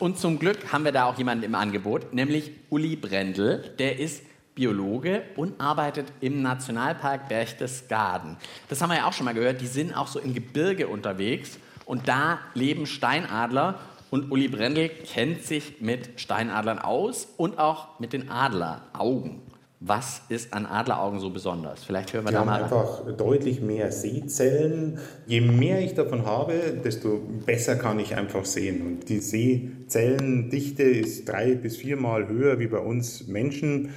Und 0.00 0.18
zum 0.18 0.40
Glück 0.40 0.72
haben 0.72 0.84
wir 0.84 0.90
da 0.90 1.04
auch 1.04 1.16
jemanden 1.16 1.44
im 1.44 1.54
Angebot, 1.54 2.12
nämlich 2.12 2.50
Uli 2.68 2.96
Brendel. 2.96 3.74
Der 3.78 3.98
ist 4.00 4.24
Biologe 4.56 5.22
und 5.36 5.60
arbeitet 5.60 6.06
im 6.20 6.42
Nationalpark 6.42 7.28
Berchtesgaden. 7.28 8.36
Das 8.68 8.82
haben 8.82 8.90
wir 8.90 8.96
ja 8.98 9.06
auch 9.06 9.12
schon 9.12 9.24
mal 9.24 9.34
gehört. 9.34 9.60
Die 9.60 9.66
sind 9.68 9.96
auch 9.96 10.08
so 10.08 10.18
im 10.18 10.34
Gebirge 10.34 10.88
unterwegs 10.88 11.58
und 11.86 12.08
da 12.08 12.40
leben 12.54 12.86
Steinadler. 12.86 13.78
Und 14.10 14.30
Uli 14.32 14.48
Brendel 14.48 14.88
kennt 14.88 15.44
sich 15.44 15.80
mit 15.80 16.20
Steinadlern 16.20 16.80
aus 16.80 17.28
und 17.36 17.58
auch 17.58 17.98
mit 18.00 18.12
den 18.12 18.30
Adleraugen. 18.30 19.42
Was 19.86 20.22
ist 20.30 20.54
an 20.54 20.64
Adleraugen 20.64 21.20
so 21.20 21.28
besonders? 21.28 21.84
Vielleicht 21.84 22.14
hören 22.14 22.24
wir 22.24 22.28
Die 22.28 22.34
da 22.34 22.40
haben 22.40 22.46
mal 22.46 22.54
rein. 22.54 22.64
einfach 22.64 23.02
deutlich 23.18 23.60
mehr 23.60 23.92
Sehzellen. 23.92 24.98
Je 25.26 25.42
mehr 25.42 25.80
ich 25.80 25.92
davon 25.92 26.24
habe, 26.24 26.54
desto 26.82 27.20
besser 27.44 27.76
kann 27.76 27.98
ich 27.98 28.16
einfach 28.16 28.46
sehen. 28.46 28.80
Und 28.86 29.10
die 29.10 29.18
Sehzellendichte 29.18 30.84
ist 30.84 31.28
drei 31.28 31.54
bis 31.54 31.76
viermal 31.76 32.28
höher 32.28 32.58
wie 32.58 32.66
bei 32.66 32.78
uns 32.78 33.26
Menschen. 33.26 33.90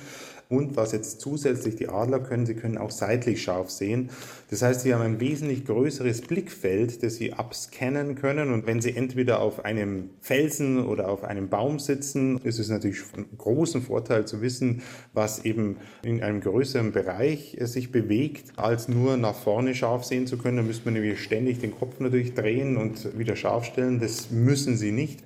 Und 0.50 0.78
was 0.78 0.94
jetzt 0.94 1.20
zusätzlich 1.20 1.76
die 1.76 1.90
Adler 1.90 2.20
können, 2.20 2.46
sie 2.46 2.56
können 2.56 2.78
auch 2.78 2.92
seitlich 2.92 3.42
scharf 3.42 3.70
sehen. 3.70 4.10
Das 4.50 4.62
heißt, 4.62 4.82
sie 4.82 4.94
haben 4.94 5.02
ein 5.02 5.20
wesentlich 5.20 5.66
größeres 5.66 6.22
Blickfeld, 6.22 7.04
das 7.04 7.16
sie 7.16 7.34
abscannen 7.34 8.16
können. 8.16 8.54
Und 8.54 8.66
wenn 8.66 8.82
sie 8.82 8.96
entweder 8.96 9.42
auf 9.42 9.66
einem 9.66 10.12
Felsen 10.22 10.86
oder 10.86 11.10
auf 11.10 11.26
einem 11.26 11.50
Baum 11.50 11.80
sitzen, 11.80 12.40
ist 12.44 12.60
es 12.60 12.70
natürlich 12.70 13.00
von 13.00 13.26
großem 13.38 13.82
Vorteil 13.82 14.26
zu 14.26 14.42
wissen, 14.42 14.84
was 15.14 15.44
eben 15.44 15.78
in 16.04 16.24
einem 16.24 16.40
größeren 16.40 16.94
Bereich 16.94 17.58
sich 17.62 17.92
bewegt, 17.92 18.58
als 18.58 18.88
nur 18.88 19.18
nach 19.18 19.36
vorne 19.36 19.76
scharf 19.76 20.06
sehen 20.06 20.28
zu 20.28 20.38
können. 20.38 20.58
Da 20.58 20.64
müsste 20.64 20.86
man 20.86 20.94
nämlich 20.94 21.22
ständig 21.22 21.60
den 21.60 21.78
Kopf 21.78 22.00
natürlich 22.00 22.36
drehen 22.36 22.78
und 22.78 23.18
wieder 23.18 23.36
scharf 23.36 23.66
stellen. 23.66 24.00
Das 24.00 24.32
müssen 24.32 24.78
sie 24.78 24.94
nicht. 24.94 25.20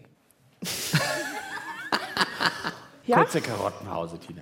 Ja? 3.07 3.17
Kurze 3.17 3.41
Karottenpause, 3.41 4.19
Tina. 4.19 4.41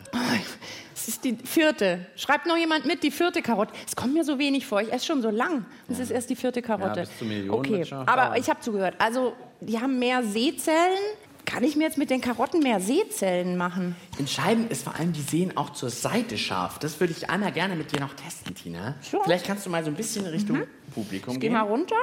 Es 0.93 1.07
ist 1.07 1.23
die 1.23 1.37
vierte. 1.43 2.05
Schreibt 2.17 2.45
noch 2.45 2.57
jemand 2.57 2.85
mit, 2.85 3.03
die 3.03 3.11
vierte 3.11 3.41
Karotte. 3.41 3.73
Es 3.87 3.95
kommt 3.95 4.13
mir 4.13 4.23
so 4.23 4.37
wenig 4.37 4.65
vor. 4.65 4.81
Ich 4.81 4.91
esse 4.91 5.05
schon 5.05 5.21
so 5.21 5.29
lang. 5.29 5.65
Es 5.87 5.99
ist 5.99 6.11
erst 6.11 6.29
die 6.29 6.35
vierte 6.35 6.61
Karotte. 6.61 6.99
Ja, 7.01 7.05
bis 7.05 7.17
zu 7.17 7.25
Millionen 7.25 7.51
okay, 7.59 7.85
aber 8.05 8.37
ich 8.37 8.49
habe 8.49 8.59
zugehört. 8.59 8.95
Also, 8.99 9.33
die 9.61 9.79
haben 9.79 9.97
mehr 9.99 10.23
Sehzellen. 10.23 10.97
Kann 11.45 11.63
ich 11.63 11.75
mir 11.75 11.85
jetzt 11.85 11.97
mit 11.97 12.11
den 12.11 12.21
Karotten 12.21 12.59
mehr 12.61 12.79
Sehzellen 12.79 13.57
machen? 13.57 13.95
Entscheidend 14.19 14.69
ist 14.71 14.83
vor 14.83 14.95
allem, 14.95 15.13
die 15.13 15.21
sehen 15.21 15.57
auch 15.57 15.71
zur 15.71 15.89
Seite 15.89 16.37
scharf. 16.37 16.77
Das 16.77 16.99
würde 16.99 17.13
ich 17.17 17.27
einmal 17.29 17.51
gerne 17.51 17.75
mit 17.75 17.91
dir 17.91 17.99
noch 18.01 18.13
testen, 18.13 18.53
Tina. 18.53 18.93
Sure. 19.01 19.23
Vielleicht 19.23 19.47
kannst 19.47 19.65
du 19.65 19.71
mal 19.71 19.83
so 19.83 19.89
ein 19.89 19.95
bisschen 19.95 20.27
Richtung 20.27 20.63
Publikum 20.93 21.35
Mhm. 21.35 21.39
Geh 21.39 21.47
gehen. 21.47 21.53
mal 21.53 21.61
runter. 21.63 21.95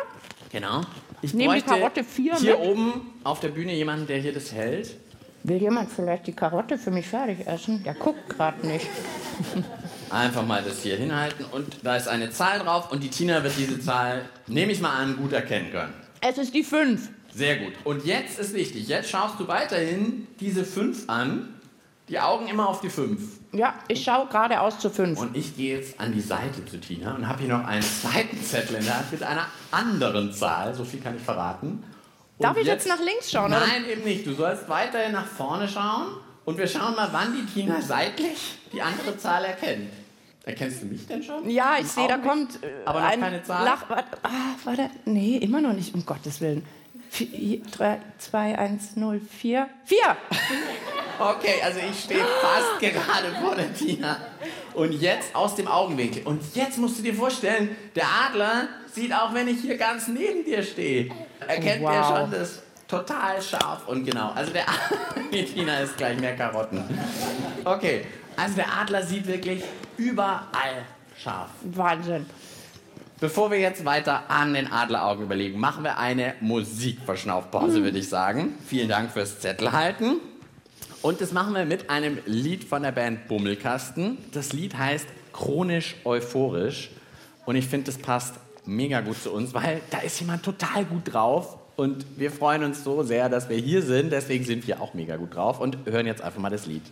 Genau. 0.50 0.80
Ich 1.22 1.32
Nehm 1.32 1.52
die 1.52 1.62
Karotte 1.62 2.02
vier 2.02 2.34
hier 2.36 2.58
mit. 2.58 2.66
oben 2.66 3.14
auf 3.22 3.38
der 3.38 3.48
Bühne 3.50 3.72
jemanden, 3.74 4.08
der 4.08 4.18
hier 4.18 4.32
das 4.32 4.50
hält. 4.52 4.96
Will 5.46 5.58
jemand 5.58 5.92
vielleicht 5.92 6.26
die 6.26 6.32
Karotte 6.32 6.76
für 6.76 6.90
mich 6.90 7.06
fertig 7.06 7.46
essen? 7.46 7.84
Der 7.84 7.94
guckt 7.94 8.28
gerade 8.28 8.66
nicht. 8.66 8.88
Einfach 10.10 10.44
mal 10.44 10.60
das 10.60 10.82
hier 10.82 10.96
hinhalten 10.96 11.44
und 11.52 11.84
da 11.84 11.94
ist 11.94 12.08
eine 12.08 12.30
Zahl 12.30 12.58
drauf 12.58 12.90
und 12.90 13.00
die 13.00 13.10
Tina 13.10 13.44
wird 13.44 13.54
diese 13.56 13.78
Zahl, 13.78 14.24
nehme 14.48 14.72
ich 14.72 14.80
mal 14.80 14.96
an, 14.96 15.16
gut 15.16 15.32
erkennen 15.32 15.70
können. 15.70 15.94
Es 16.20 16.36
ist 16.38 16.52
die 16.52 16.64
fünf. 16.64 17.10
Sehr 17.32 17.58
gut. 17.58 17.74
Und 17.84 18.04
jetzt 18.04 18.40
ist 18.40 18.54
wichtig, 18.54 18.88
jetzt 18.88 19.08
schaust 19.08 19.38
du 19.38 19.46
weiterhin 19.46 20.26
diese 20.40 20.64
5 20.64 21.08
an, 21.08 21.54
die 22.08 22.18
Augen 22.18 22.48
immer 22.48 22.68
auf 22.68 22.80
die 22.80 22.88
5. 22.88 23.20
Ja, 23.52 23.74
ich 23.86 24.02
schaue 24.02 24.26
geradeaus 24.26 24.80
zu 24.80 24.90
fünf. 24.90 25.20
Und 25.20 25.36
ich 25.36 25.56
gehe 25.56 25.76
jetzt 25.76 26.00
an 26.00 26.12
die 26.12 26.20
Seite 26.20 26.64
zu 26.64 26.80
Tina 26.80 27.14
und 27.14 27.28
habe 27.28 27.42
hier 27.42 27.56
noch 27.56 27.64
einen 27.64 27.82
zweiten 27.82 28.42
Zettel 28.42 28.76
in 28.76 28.84
der 28.84 28.98
Hand 28.98 29.12
mit 29.12 29.22
einer 29.22 29.46
anderen 29.70 30.32
Zahl, 30.32 30.74
so 30.74 30.84
viel 30.84 31.00
kann 31.00 31.16
ich 31.16 31.22
verraten. 31.22 31.84
Darf 32.38 32.56
ich 32.58 32.66
jetzt 32.66 32.86
nach 32.86 33.00
links 33.00 33.30
schauen, 33.30 33.52
oder? 33.52 33.66
Nein, 33.66 33.86
eben 33.88 34.04
nicht. 34.04 34.26
Du 34.26 34.34
sollst 34.34 34.68
weiterhin 34.68 35.12
nach 35.12 35.26
vorne 35.26 35.68
schauen 35.68 36.08
und 36.44 36.58
wir 36.58 36.66
schauen 36.66 36.94
mal, 36.94 37.08
wann 37.12 37.34
die 37.34 37.46
Tina 37.46 37.80
seitlich 37.80 38.58
die 38.72 38.82
andere 38.82 39.16
Zahl 39.16 39.44
erkennt. 39.44 39.90
Erkennst 40.44 40.82
du 40.82 40.86
mich 40.86 41.06
denn 41.06 41.22
schon? 41.22 41.48
Ja, 41.50 41.76
ich 41.80 41.88
sehe, 41.88 42.06
da 42.06 42.18
kommt 42.18 42.62
äh, 42.62 42.68
Aber 42.84 43.00
noch 43.00 43.08
ein 43.08 43.20
keine 43.20 43.42
Zahl? 43.42 43.64
Lach, 43.64 43.88
warte, 43.88 44.16
ah, 44.22 44.54
warte, 44.64 44.90
nee, 45.04 45.38
immer 45.38 45.60
noch 45.60 45.72
nicht, 45.72 45.92
um 45.94 46.06
Gottes 46.06 46.40
Willen. 46.40 46.64
3, 47.72 48.00
2, 48.18 48.58
1, 48.58 48.96
0, 48.96 49.20
4. 49.20 49.68
4! 49.84 49.98
Okay, 51.18 51.54
also 51.64 51.80
ich 51.80 51.98
stehe 52.04 52.20
fast 52.20 52.78
gerade 52.78 53.34
vor 53.40 53.54
der 53.54 53.72
Tina. 53.72 54.18
Und 54.74 54.92
jetzt 54.92 55.34
aus 55.34 55.54
dem 55.54 55.66
Augenwinkel. 55.66 56.22
Und 56.24 56.42
jetzt 56.54 56.78
musst 56.78 56.98
du 56.98 57.02
dir 57.02 57.14
vorstellen, 57.14 57.74
der 57.94 58.04
Adler 58.04 58.68
sieht 58.92 59.14
auch, 59.14 59.32
wenn 59.32 59.48
ich 59.48 59.60
hier 59.62 59.78
ganz 59.78 60.08
neben 60.08 60.44
dir 60.44 60.62
stehe. 60.62 61.10
Erkennt 61.48 61.82
Wow. 61.82 61.90
der 61.92 62.04
schon 62.04 62.30
das 62.30 62.62
total 62.88 63.42
scharf 63.42 63.86
und 63.88 64.04
genau. 64.04 64.30
Also 64.34 64.52
der 64.52 64.64
die 65.32 65.44
Tina 65.44 65.78
ist 65.80 65.96
gleich 65.96 66.18
mehr 66.20 66.36
Karotten. 66.36 66.82
Okay, 67.64 68.04
also 68.36 68.54
der 68.56 68.72
Adler 68.72 69.02
sieht 69.02 69.26
wirklich 69.26 69.62
überall 69.96 70.84
scharf. 71.18 71.50
Wahnsinn. 71.62 72.26
Bevor 73.18 73.50
wir 73.50 73.58
jetzt 73.58 73.84
weiter 73.86 74.24
an 74.28 74.52
den 74.52 74.70
Adleraugen 74.70 75.24
überlegen, 75.24 75.58
machen 75.58 75.82
wir 75.84 75.96
eine 75.98 76.34
Musikverschnaufpause, 76.40 77.82
würde 77.82 77.98
ich 77.98 78.08
sagen. 78.10 78.54
Vielen 78.66 78.90
Dank 78.90 79.10
fürs 79.10 79.40
Zettelhalten. 79.40 80.18
Und 81.00 81.20
das 81.22 81.32
machen 81.32 81.54
wir 81.54 81.64
mit 81.64 81.88
einem 81.88 82.18
Lied 82.26 82.64
von 82.64 82.82
der 82.82 82.92
Band 82.92 83.26
Bummelkasten. 83.28 84.18
Das 84.32 84.52
Lied 84.52 84.76
heißt 84.76 85.06
Chronisch 85.32 85.96
Euphorisch. 86.04 86.90
Und 87.46 87.56
ich 87.56 87.66
finde, 87.68 87.86
das 87.86 87.96
passt 87.98 88.34
mega 88.66 89.00
gut 89.00 89.22
zu 89.22 89.32
uns, 89.32 89.54
weil 89.54 89.80
da 89.90 89.98
ist 89.98 90.18
jemand 90.20 90.42
total 90.42 90.84
gut 90.84 91.12
drauf. 91.12 91.58
Und 91.76 92.06
wir 92.16 92.30
freuen 92.30 92.64
uns 92.64 92.84
so 92.84 93.02
sehr, 93.02 93.28
dass 93.28 93.48
wir 93.48 93.56
hier 93.56 93.82
sind. 93.82 94.10
Deswegen 94.10 94.44
sind 94.44 94.66
wir 94.66 94.80
auch 94.80 94.94
mega 94.94 95.16
gut 95.16 95.34
drauf 95.34 95.60
und 95.60 95.78
hören 95.84 96.06
jetzt 96.06 96.22
einfach 96.22 96.40
mal 96.40 96.50
das 96.50 96.66
Lied. 96.66 96.82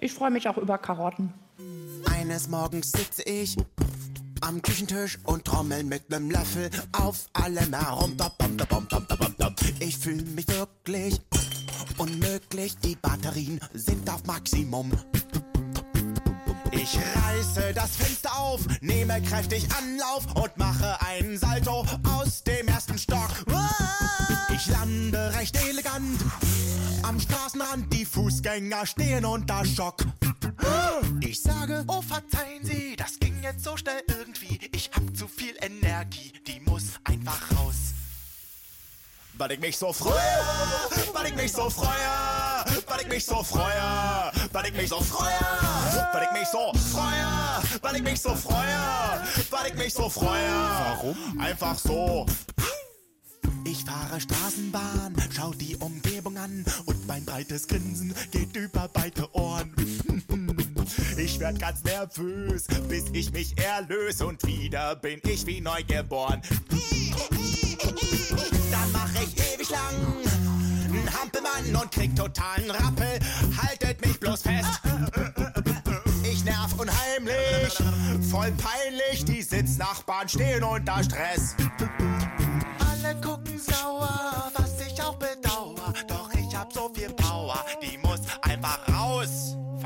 Ich 0.00 0.12
freue 0.12 0.30
mich 0.30 0.48
auch 0.48 0.58
über 0.58 0.78
Karotten. 0.78 1.32
Eines 2.10 2.48
Morgens 2.48 2.90
sitze 2.90 3.22
ich 3.22 3.56
am 4.40 4.60
Küchentisch 4.60 5.18
und 5.24 5.44
trommel 5.44 5.84
mit 5.84 6.10
nem 6.10 6.30
Löffel 6.30 6.70
auf 6.92 7.28
allem 7.32 7.72
herum. 7.72 8.16
Ich 9.78 9.96
fühle 9.96 10.22
mich 10.22 10.48
wirklich 10.48 11.20
unmöglich. 11.98 12.76
Die 12.78 12.96
Batterien 12.96 13.60
sind 13.74 14.10
auf 14.10 14.24
Maximum. 14.24 14.90
Ich 16.72 16.96
reiße 16.96 17.72
das 17.74 17.96
Fenster 17.96 18.36
auf, 18.36 18.60
nehme 18.80 19.20
kräftig 19.22 19.68
Anlauf 19.76 20.26
und 20.34 20.56
mache 20.56 21.00
einen 21.02 21.38
Salto 21.38 21.86
aus 22.18 22.42
dem 22.42 22.66
ersten 22.66 22.98
Stock. 22.98 23.30
Ich 24.54 24.66
lande 24.68 25.34
recht 25.34 25.56
elegant 25.68 26.20
am 27.02 27.20
Straßenrand, 27.20 27.92
die 27.92 28.04
Fußgänger 28.04 28.86
stehen 28.86 29.24
unter 29.24 29.64
Schock. 29.64 30.04
Ich 31.20 31.42
sage, 31.42 31.84
oh 31.88 32.00
verzeihen 32.00 32.64
Sie, 32.64 32.96
das 32.96 33.18
ging 33.18 33.42
jetzt 33.42 33.64
so 33.64 33.76
schnell 33.76 34.02
irgendwie. 34.08 34.58
Ich 34.72 34.90
hab 34.94 35.16
zu 35.16 35.28
viel 35.28 35.54
Energie, 35.60 36.32
die 36.46 36.60
muss 36.60 37.00
einfach 37.04 37.40
raus. 37.56 37.94
Weil 39.38 39.52
ich 39.52 39.60
mich 39.60 39.76
so 39.76 39.92
freue, 39.92 40.12
weil 41.12 41.26
ich 41.26 41.34
mich 41.34 41.52
so 41.52 41.68
freue, 41.70 41.88
weil 42.86 43.00
ich 43.00 43.08
mich 43.08 43.24
so 43.24 43.42
freue, 43.42 44.30
weil 44.52 44.66
ich 44.66 44.72
mich 44.74 44.88
so 44.88 45.00
freue, 45.00 45.30
weil 46.12 46.24
ich 46.24 46.32
mich 46.32 46.48
so 46.48 46.72
freue, 46.74 47.80
weil 47.80 47.96
ich 47.96 48.02
mich 48.02 48.20
so 48.20 48.34
freue, 48.34 49.22
weil 49.50 49.66
ich 49.68 49.74
mich 49.74 49.94
so 49.94 50.08
freue. 50.08 50.50
Warum? 50.50 51.16
Einfach 51.40 51.78
so. 51.78 52.26
Ich 53.64 53.84
fahre 53.84 54.20
Straßenbahn, 54.20 55.14
schau 55.34 55.52
die 55.52 55.76
Umgebung 55.76 56.36
an 56.36 56.64
und 56.84 57.06
mein 57.06 57.24
breites 57.24 57.66
Grinsen 57.66 58.14
geht 58.30 58.54
über 58.54 58.88
beide 58.92 59.32
Ohren. 59.34 59.74
Ich 61.16 61.40
werd 61.40 61.58
ganz 61.58 61.82
nervös, 61.84 62.66
bis 62.88 63.04
ich 63.12 63.32
mich 63.32 63.56
erlöse 63.58 64.26
und 64.26 64.44
wieder 64.46 64.96
bin 64.96 65.20
ich 65.24 65.46
wie 65.46 65.60
neugeboren. 65.60 66.42
Dann 68.82 68.90
mach 68.90 69.14
ich 69.14 69.36
ewig 69.38 69.70
lang 69.70 69.94
einen 70.90 71.08
Hampelmann 71.14 71.82
und 71.82 71.92
krieg 71.92 72.16
totalen 72.16 72.68
Rappel. 72.68 73.20
Haltet 73.62 74.04
mich 74.04 74.18
bloß 74.18 74.42
fest. 74.42 74.80
Ich 76.24 76.44
nerv 76.44 76.72
unheimlich, 76.76 77.74
voll 78.28 78.52
peinlich. 78.52 79.24
Die 79.24 79.42
Sitznachbarn 79.42 80.28
stehen 80.28 80.64
unter 80.64 81.00
Stress. 81.04 81.54
Alle 82.80 83.14
gucken 83.20 83.56
sauer, 83.56 84.41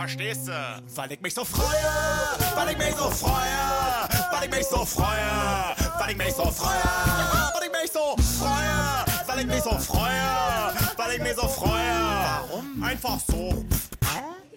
Verstehst 0.07 0.47
du? 0.47 0.53
Weil 0.95 1.11
ich 1.11 1.21
mich 1.21 1.35
so 1.35 1.45
freue, 1.45 1.67
weil 2.55 2.71
ich 2.71 2.79
mich 2.79 2.95
so 2.95 3.11
freue, 3.11 3.33
weil 4.31 4.45
ich 4.45 4.51
mich 4.57 4.65
so 4.65 4.85
freue, 4.85 5.05
weil 5.99 6.11
ich 6.13 6.17
mich 6.17 6.33
so 6.33 6.45
freue, 6.45 6.77
weil 7.57 7.65
ich 7.65 7.73
mich 7.73 7.91
so 7.91 8.17
freue, 8.17 9.05
weil 9.27 9.41
ich 9.41 9.47
mich 9.47 9.63
so 9.63 9.71
freue, 9.71 10.73
weil 10.97 11.13
ich 11.17 11.23
mich 11.23 11.35
so 11.35 11.49
freue. 11.49 11.81
Warum? 12.23 12.85
Einfach 12.85 13.19
so. 13.19 13.65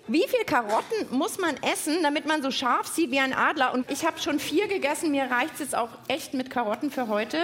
Wie 0.08 0.28
viel 0.28 0.46
Karotten 0.46 1.18
muss 1.18 1.40
man 1.40 1.58
essen, 1.64 2.04
damit 2.04 2.28
man 2.28 2.44
so 2.44 2.52
scharf 2.52 2.86
sieht 2.86 3.10
wie 3.10 3.20
ein 3.20 3.34
Adler? 3.34 3.74
Und 3.74 3.90
ich 3.90 4.06
habe 4.06 4.20
schon 4.20 4.40
vier 4.40 4.68
gegessen. 4.68 5.10
Mir 5.10 5.32
reicht 5.32 5.56
es 5.56 5.62
jetzt 5.62 5.76
auch 5.76 5.90
echt 6.08 6.36
mit 6.36 6.52
Karotten 6.52 6.92
für 6.92 7.08
heute. 7.08 7.40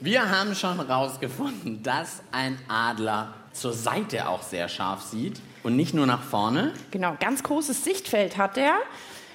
Wir 0.00 0.28
haben 0.28 0.54
schon 0.54 0.76
herausgefunden, 0.76 1.82
dass 1.82 2.20
ein 2.32 2.58
Adler 2.68 3.32
zur 3.54 3.72
Seite 3.72 4.28
auch 4.28 4.42
sehr 4.42 4.68
scharf 4.68 5.00
sieht 5.00 5.40
und 5.66 5.76
nicht 5.76 5.94
nur 5.94 6.06
nach 6.06 6.22
vorne. 6.22 6.72
Genau, 6.92 7.16
ganz 7.18 7.42
großes 7.42 7.84
Sichtfeld 7.84 8.38
hat 8.38 8.56
er. 8.56 8.74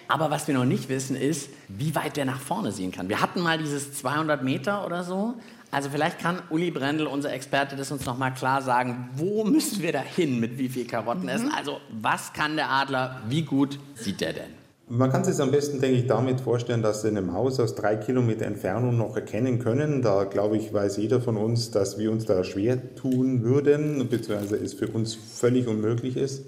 Aber 0.08 0.32
was 0.32 0.48
wir 0.48 0.56
noch 0.56 0.66
nicht 0.66 0.90
wissen, 0.90 1.16
ist, 1.16 1.50
wie 1.68 1.94
weit 1.94 2.18
der 2.18 2.26
nach 2.26 2.40
vorne 2.40 2.72
sehen 2.72 2.92
kann. 2.92 3.10
Wir 3.10 3.22
hatten 3.22 3.42
mal 3.42 3.58
dieses 3.58 3.94
200 3.94 4.44
Meter 4.44 4.86
oder 4.86 5.04
so. 5.04 5.36
Also 5.72 5.90
vielleicht 5.90 6.20
kann 6.20 6.42
Uli 6.50 6.72
Brendel, 6.72 7.08
unser 7.08 7.32
Experte, 7.32 7.76
das 7.76 7.92
uns 7.92 8.06
noch 8.06 8.18
mal 8.18 8.32
klar 8.32 8.62
sagen, 8.62 9.10
wo 9.16 9.46
müssen 9.46 9.82
wir 9.82 9.94
da 9.94 10.02
hin 10.02 10.40
mit 10.40 10.58
wie 10.58 10.68
viel 10.70 10.86
Karotten 10.86 11.30
essen? 11.30 11.52
Also 11.56 11.80
was 11.90 12.34
kann 12.34 12.56
der 12.56 12.70
Adler, 12.70 13.22
wie 13.28 13.44
gut 13.44 13.80
sieht 13.96 14.20
der 14.20 14.34
denn? 14.34 14.61
Man 14.94 15.10
kann 15.10 15.24
sich 15.24 15.40
am 15.40 15.52
besten, 15.52 15.80
denke 15.80 16.00
ich, 16.00 16.08
damit 16.08 16.42
vorstellen, 16.42 16.82
dass 16.82 17.02
Sie 17.02 17.08
eine 17.08 17.22
Maus 17.22 17.62
aus 17.62 17.76
drei 17.76 17.96
Kilometer 17.96 18.46
Entfernung 18.46 18.98
noch 18.98 19.16
erkennen 19.16 19.60
können. 19.60 20.02
Da, 20.02 20.26
glaube 20.26 20.58
ich, 20.58 20.74
weiß 20.74 20.98
jeder 20.98 21.22
von 21.22 21.38
uns, 21.38 21.72
dass 21.72 21.98
wir 21.98 22.12
uns 22.12 22.26
da 22.26 22.44
schwer 22.44 22.94
tun 22.96 23.42
würden, 23.42 24.10
beziehungsweise 24.10 24.58
es 24.58 24.74
für 24.74 24.90
uns 24.90 25.16
völlig 25.16 25.68
unmöglich 25.68 26.18
ist. 26.18 26.44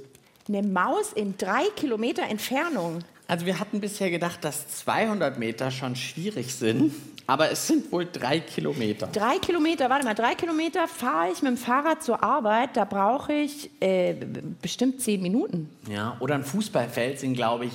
Eine 0.49 0.61
Maus 0.61 1.13
in 1.13 1.37
drei 1.37 1.63
Kilometer 1.77 2.23
Entfernung. 2.23 2.99
Also 3.29 3.45
wir 3.45 3.61
hatten 3.61 3.79
bisher 3.79 4.11
gedacht, 4.11 4.43
dass 4.43 4.67
200 4.67 5.39
Meter 5.39 5.71
schon 5.71 5.95
schwierig 5.95 6.53
sind, 6.53 6.91
aber 7.27 7.49
es 7.49 7.65
sind 7.65 7.93
wohl 7.93 8.05
drei 8.11 8.41
Kilometer. 8.41 9.07
Drei 9.07 9.37
Kilometer, 9.37 9.89
warte 9.89 10.03
mal, 10.03 10.15
drei 10.15 10.35
Kilometer 10.35 10.89
fahre 10.89 11.31
ich 11.31 11.41
mit 11.41 11.51
dem 11.51 11.57
Fahrrad 11.57 12.03
zur 12.03 12.21
Arbeit. 12.21 12.71
Da 12.75 12.83
brauche 12.83 13.31
ich 13.31 13.71
äh, 13.79 14.15
bestimmt 14.61 14.99
zehn 14.99 15.21
Minuten. 15.21 15.69
Ja, 15.89 16.17
oder 16.19 16.35
ein 16.35 16.43
Fußballfeld 16.43 17.21
sind, 17.21 17.35
glaube 17.35 17.67
ich, 17.67 17.71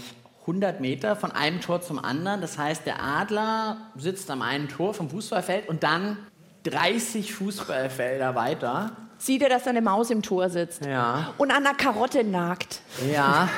100 0.48 0.80
Meter 0.80 1.14
von 1.14 1.30
einem 1.30 1.60
Tor 1.60 1.82
zum 1.82 2.02
anderen. 2.02 2.40
Das 2.40 2.56
heißt, 2.56 2.86
der 2.86 3.02
Adler 3.02 3.76
sitzt 3.96 4.30
am 4.30 4.40
einen 4.40 4.68
Tor 4.68 4.94
vom 4.94 5.10
Fußballfeld 5.10 5.68
und 5.68 5.82
dann 5.82 6.16
30 6.64 7.34
Fußballfelder 7.34 8.34
weiter. 8.34 8.92
Sieh 9.18 9.38
dir, 9.38 9.50
dass 9.50 9.64
da 9.64 9.70
eine 9.70 9.82
Maus 9.82 10.10
im 10.10 10.22
Tor 10.22 10.48
sitzt. 10.48 10.86
Ja. 10.86 11.34
Und 11.36 11.50
an 11.50 11.64
der 11.64 11.74
Karotte 11.74 12.24
nagt. 12.24 12.80
Ja. 13.12 13.48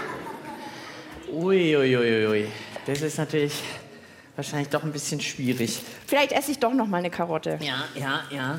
Ui, 1.33 1.77
ui, 1.77 1.97
ui, 1.97 2.27
ui. 2.27 2.49
Das 2.87 3.03
ist 3.03 3.19
natürlich 3.19 3.63
wahrscheinlich 4.35 4.71
doch 4.71 4.83
ein 4.83 4.91
bisschen 4.91 5.21
schwierig. 5.21 5.81
Vielleicht 6.07 6.33
esse 6.33 6.51
ich 6.51 6.59
doch 6.59 6.73
noch 6.75 6.89
mal 6.89 6.99
eine 6.99 7.11
Karotte. 7.11 7.59
Ja, 7.61 7.85
ja, 7.95 8.23
ja. 8.31 8.59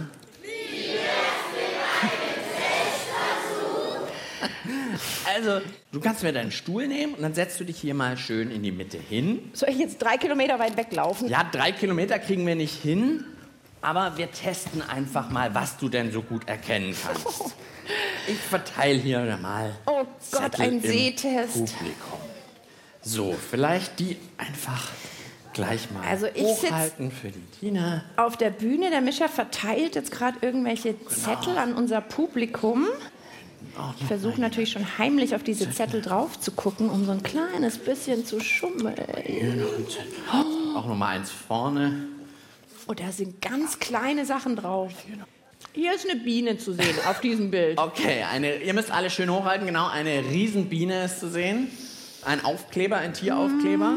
Also, 5.26 5.62
du 5.92 6.00
kannst 6.00 6.24
mir 6.24 6.34
deinen 6.34 6.52
Stuhl 6.52 6.88
nehmen 6.88 7.14
und 7.14 7.22
dann 7.22 7.34
setzt 7.34 7.60
du 7.60 7.64
dich 7.64 7.78
hier 7.78 7.94
mal 7.94 8.18
schön 8.18 8.52
in 8.52 8.64
die 8.64 8.72
Mitte 8.72 8.98
hin. 8.98 9.52
Soll 9.54 9.70
ich 9.70 9.78
jetzt 9.78 9.98
drei 10.02 10.18
Kilometer 10.18 10.60
weit 10.60 10.78
weglaufen? 10.78 11.28
Ja, 11.30 11.44
drei 11.44 11.72
Kilometer 11.72 12.20
kriegen 12.20 12.46
wir 12.46 12.56
nicht 12.56 12.82
hin, 12.82 13.26
aber 13.82 14.18
wir 14.18 14.32
testen 14.32 14.82
einfach 14.82 15.30
mal, 15.30 15.54
was 15.56 15.78
du 15.78 15.90
denn 15.90 16.12
so 16.12 16.22
gut 16.22 16.48
erkennen 16.48 16.96
kannst. 17.04 17.56
Ich 18.28 18.38
verteile 18.38 19.00
hier 19.00 19.38
mal. 19.42 19.76
Oh 19.86 20.04
Gott, 20.04 20.08
Zettel 20.54 20.62
ein 20.62 20.82
Sehtest. 20.82 21.56
Publikum. 21.56 22.20
So, 23.02 23.34
vielleicht 23.34 24.00
die 24.00 24.18
einfach 24.38 24.88
gleich 25.54 25.92
mal 25.92 26.08
Also 26.08 26.28
ich 26.28 26.44
hochhalten 26.44 27.12
für 27.12 27.30
die 27.30 27.44
Tina. 27.60 28.04
Auf 28.18 28.38
der 28.38 28.52
Bühne, 28.52 28.90
der 28.92 29.02
Mischer 29.02 29.28
verteilt 29.28 29.96
jetzt 29.96 30.12
gerade 30.12 30.38
irgendwelche 30.42 30.96
Zettel 31.08 31.58
an 31.58 31.74
unser 31.74 32.02
Publikum. 32.02 32.88
Ich 34.00 34.06
versuche 34.06 34.40
natürlich 34.42 34.72
schon 34.72 34.98
heimlich 34.98 35.34
auf 35.36 35.44
diese 35.44 35.70
Zettel 35.72 36.02
drauf 36.02 36.40
zu 36.40 36.52
gucken, 36.52 36.90
um 36.90 37.06
so 37.06 37.12
ein 37.12 37.24
kleines 37.24 37.78
bisschen 37.78 38.26
zu 38.26 38.40
schummeln. 38.40 38.96
Auch 40.76 40.88
noch 40.88 40.96
mal 40.98 41.08
eins 41.18 41.32
vorne. 41.32 42.08
Oh, 42.88 42.94
da 42.94 43.12
sind 43.12 43.42
ganz 43.42 43.80
kleine 43.80 44.26
Sachen 44.26 44.56
drauf. 44.56 44.92
Hier 45.74 45.94
ist 45.94 46.10
eine 46.10 46.20
Biene 46.20 46.58
zu 46.58 46.74
sehen 46.74 46.96
auf 47.08 47.22
diesem 47.22 47.52
Bild. 47.52 47.80
Okay, 47.82 48.24
eine, 48.30 48.58
ihr 48.58 48.74
müsst 48.74 48.92
alle 48.92 49.10
schön 49.10 49.30
hochhalten. 49.32 49.68
Genau, 49.68 49.88
eine 49.88 50.20
Riesenbiene 50.26 51.06
ist 51.06 51.20
zu 51.20 51.30
sehen. 51.30 51.68
Ein 52.26 52.44
Aufkleber, 52.44 52.98
ein 52.98 53.14
Tieraufkleber. 53.14 53.94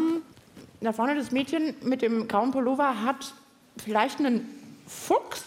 Da 0.81 0.93
vorne 0.93 1.15
das 1.17 1.33
Mädchen 1.33 1.75
mit 1.83 2.03
dem 2.03 2.29
grauen 2.29 2.51
Pullover 2.53 3.03
hat 3.03 3.35
vielleicht 3.83 4.19
einen 4.21 4.47
Fuchs. 4.87 5.43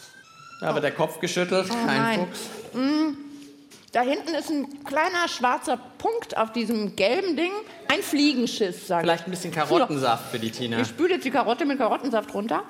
Da 0.59 0.73
wird 0.73 0.83
der 0.83 0.91
Kopf 0.91 1.19
geschüttelt. 1.19 1.69
Kein 1.69 1.79
Oh 1.79 1.85
nein. 1.85 2.19
Fuchs. 2.19 2.49
Da 3.93 4.01
hinten 4.01 4.35
ist 4.35 4.49
ein 4.49 4.83
kleiner 4.83 5.27
schwarzer 5.27 5.77
Punkt 5.97 6.35
auf 6.37 6.51
diesem 6.51 6.95
gelben 6.95 7.37
Ding. 7.37 7.51
Ein 7.87 8.01
Fliegenschiss, 8.01 8.87
sag 8.87 8.99
ich. 8.99 9.03
Vielleicht 9.05 9.27
ein 9.27 9.31
bisschen 9.31 9.51
Karottensaft 9.53 10.29
für 10.29 10.39
die 10.39 10.51
Tina. 10.51 10.81
Ich 10.81 10.89
spüle 10.89 11.15
jetzt 11.15 11.23
die 11.23 11.31
Karotte 11.31 11.65
mit 11.65 11.77
Karottensaft 11.77 12.33
runter. 12.33 12.63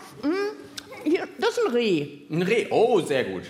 Hier, 1.04 1.28
das 1.40 1.58
ist 1.58 1.66
ein 1.66 1.74
Reh. 1.74 2.08
Ein 2.30 2.42
Reh. 2.44 2.68
Oh, 2.70 3.02
sehr 3.02 3.24
gut. 3.24 3.44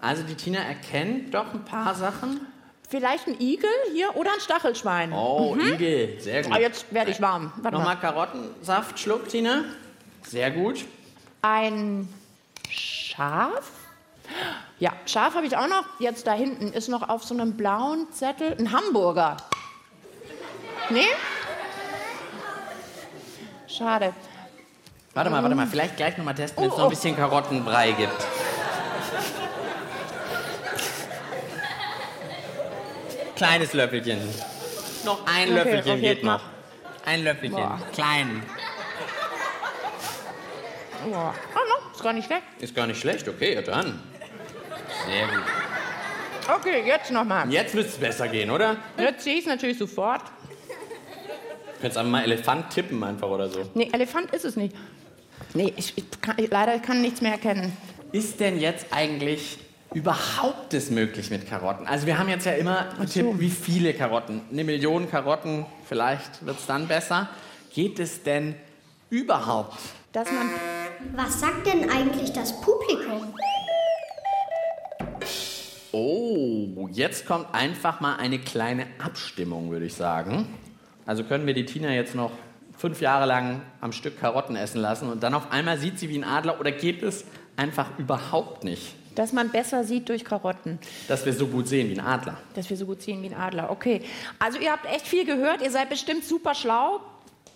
Also 0.00 0.22
die 0.22 0.34
Tina 0.34 0.60
erkennt 0.60 1.34
doch 1.34 1.52
ein 1.52 1.64
paar 1.64 1.94
Sachen. 1.94 2.46
Vielleicht 2.88 3.26
ein 3.26 3.40
Igel 3.40 3.70
hier 3.92 4.16
oder 4.16 4.32
ein 4.32 4.40
Stachelschwein. 4.40 5.12
Oh, 5.12 5.56
Igel. 5.56 6.20
Sehr 6.20 6.42
gut. 6.42 6.52
Ah, 6.52 6.60
jetzt 6.60 6.92
werde 6.92 7.10
ich 7.10 7.20
warm. 7.20 7.52
Warte 7.56 7.76
mal. 7.76 7.82
Nochmal 7.82 8.00
Karottensaft 8.00 8.98
schluck, 8.98 9.28
Tina. 9.28 9.64
Sehr 10.22 10.50
gut. 10.50 10.84
Ein 11.42 12.08
Schaf? 12.68 13.70
Ja, 14.78 14.92
Schaf 15.06 15.34
habe 15.34 15.46
ich 15.46 15.56
auch 15.56 15.68
noch. 15.68 15.84
Jetzt 15.98 16.26
da 16.26 16.32
hinten 16.32 16.72
ist 16.72 16.88
noch 16.88 17.08
auf 17.08 17.22
so 17.24 17.34
einem 17.34 17.56
blauen 17.56 18.10
Zettel 18.12 18.56
ein 18.58 18.72
Hamburger. 18.72 19.36
Nee? 20.88 21.06
Schade. 23.66 24.14
Warte 25.14 25.30
mal, 25.30 25.42
warte 25.42 25.54
mal. 25.54 25.66
Vielleicht 25.66 25.96
gleich 25.96 26.16
nochmal 26.16 26.34
testen, 26.34 26.62
wenn 26.62 26.68
es 26.70 26.74
Oh, 26.74 26.76
noch 26.78 26.84
ein 26.84 26.86
oh. 26.86 26.90
bisschen 26.90 27.16
Karottenbrei 27.16 27.92
gibt. 27.92 28.26
Kleines 33.36 33.72
Löffelchen. 33.72 34.18
Noch 35.04 35.26
ein 35.26 35.44
Okay, 35.44 35.54
Löffelchen 35.54 35.92
okay, 35.92 36.00
geht 36.00 36.24
noch. 36.24 36.42
Ein 37.06 37.24
Löffelchen. 37.24 37.56
Boah. 37.56 37.80
Klein. 37.92 38.42
Oh, 41.06 41.14
oh 41.14 41.18
no, 41.54 41.92
ist 41.94 42.02
gar 42.02 42.12
nicht 42.12 42.26
schlecht. 42.26 42.42
Ist 42.58 42.74
gar 42.74 42.86
nicht 42.86 43.00
schlecht. 43.00 43.26
Okay, 43.28 43.54
ja 43.54 43.62
dann. 43.62 44.02
Sehr 45.06 45.26
gut. 45.26 45.44
Okay, 46.56 46.82
jetzt 46.86 47.10
nochmal. 47.10 47.50
Jetzt 47.52 47.74
müsste 47.74 47.92
es 47.92 47.98
besser 47.98 48.28
gehen, 48.28 48.50
oder? 48.50 48.76
Jetzt 48.98 49.24
sehe 49.24 49.34
ich 49.34 49.40
es 49.40 49.46
natürlich 49.46 49.78
sofort. 49.78 50.22
Du 50.22 51.80
könntest 51.80 51.98
einfach 51.98 52.10
mal 52.10 52.24
Elefant 52.24 52.70
tippen 52.70 53.02
einfach 53.04 53.28
oder 53.28 53.48
so. 53.48 53.68
Nee, 53.74 53.88
Elefant 53.92 54.32
ist 54.32 54.44
es 54.44 54.56
nicht. 54.56 54.74
Nee, 55.54 55.72
ich, 55.76 55.96
ich 55.96 56.04
kann, 56.20 56.36
ich, 56.38 56.50
leider 56.50 56.78
kann 56.78 57.00
nichts 57.00 57.20
mehr 57.20 57.32
erkennen. 57.32 57.76
Ist 58.12 58.40
denn 58.40 58.60
jetzt 58.60 58.86
eigentlich 58.90 59.58
überhaupt 59.94 60.74
es 60.74 60.90
möglich 60.90 61.30
mit 61.30 61.48
Karotten? 61.48 61.86
Also 61.86 62.06
wir 62.06 62.18
haben 62.18 62.28
jetzt 62.28 62.46
ja 62.46 62.52
immer 62.52 62.88
getippt, 63.00 63.38
wie 63.40 63.50
viele 63.50 63.94
Karotten. 63.94 64.42
Eine 64.50 64.64
Million 64.64 65.10
Karotten, 65.10 65.66
vielleicht 65.88 66.44
wird 66.44 66.58
es 66.58 66.66
dann 66.66 66.86
besser. 66.88 67.28
Geht 67.72 67.98
es 67.98 68.22
denn 68.22 68.56
überhaupt? 69.08 69.78
Dass 70.12 70.28
man 70.30 70.50
Was 71.14 71.40
sagt 71.40 71.66
denn 71.66 71.88
eigentlich 71.88 72.32
das 72.32 72.60
Publikum? 72.60 73.32
Oh, 75.92 76.88
jetzt 76.92 77.26
kommt 77.26 77.52
einfach 77.52 78.00
mal 78.00 78.16
eine 78.16 78.38
kleine 78.38 78.86
Abstimmung, 79.02 79.70
würde 79.70 79.86
ich 79.86 79.94
sagen. 79.94 80.46
Also 81.06 81.24
können 81.24 81.46
wir 81.46 81.54
die 81.54 81.64
Tina 81.64 81.92
jetzt 81.92 82.14
noch 82.14 82.30
fünf 82.76 83.00
Jahre 83.00 83.26
lang 83.26 83.62
am 83.80 83.92
Stück 83.92 84.20
Karotten 84.20 84.56
essen 84.56 84.80
lassen 84.80 85.08
und 85.10 85.22
dann 85.22 85.34
auf 85.34 85.50
einmal 85.50 85.78
sieht 85.78 85.98
sie 85.98 86.08
wie 86.08 86.16
ein 86.18 86.24
Adler 86.24 86.60
oder 86.60 86.70
geht 86.72 87.02
es 87.02 87.24
einfach 87.56 87.98
überhaupt 87.98 88.64
nicht, 88.64 88.94
dass 89.16 89.32
man 89.32 89.50
besser 89.50 89.84
sieht 89.84 90.08
durch 90.08 90.24
Karotten. 90.24 90.78
dass 91.08 91.26
wir 91.26 91.32
so 91.32 91.48
gut 91.48 91.66
sehen 91.68 91.90
wie 91.90 91.98
ein 91.98 92.06
Adler? 92.06 92.38
Dass 92.54 92.70
wir 92.70 92.76
so 92.76 92.86
gut 92.86 93.02
sehen 93.02 93.22
wie 93.22 93.26
ein 93.26 93.34
Adler. 93.34 93.70
Okay. 93.70 94.02
Also 94.38 94.58
ihr 94.58 94.70
habt 94.70 94.86
echt 94.86 95.06
viel 95.06 95.26
gehört. 95.26 95.60
Ihr 95.62 95.70
seid 95.70 95.90
bestimmt 95.90 96.24
super 96.24 96.54
schlau. 96.54 97.00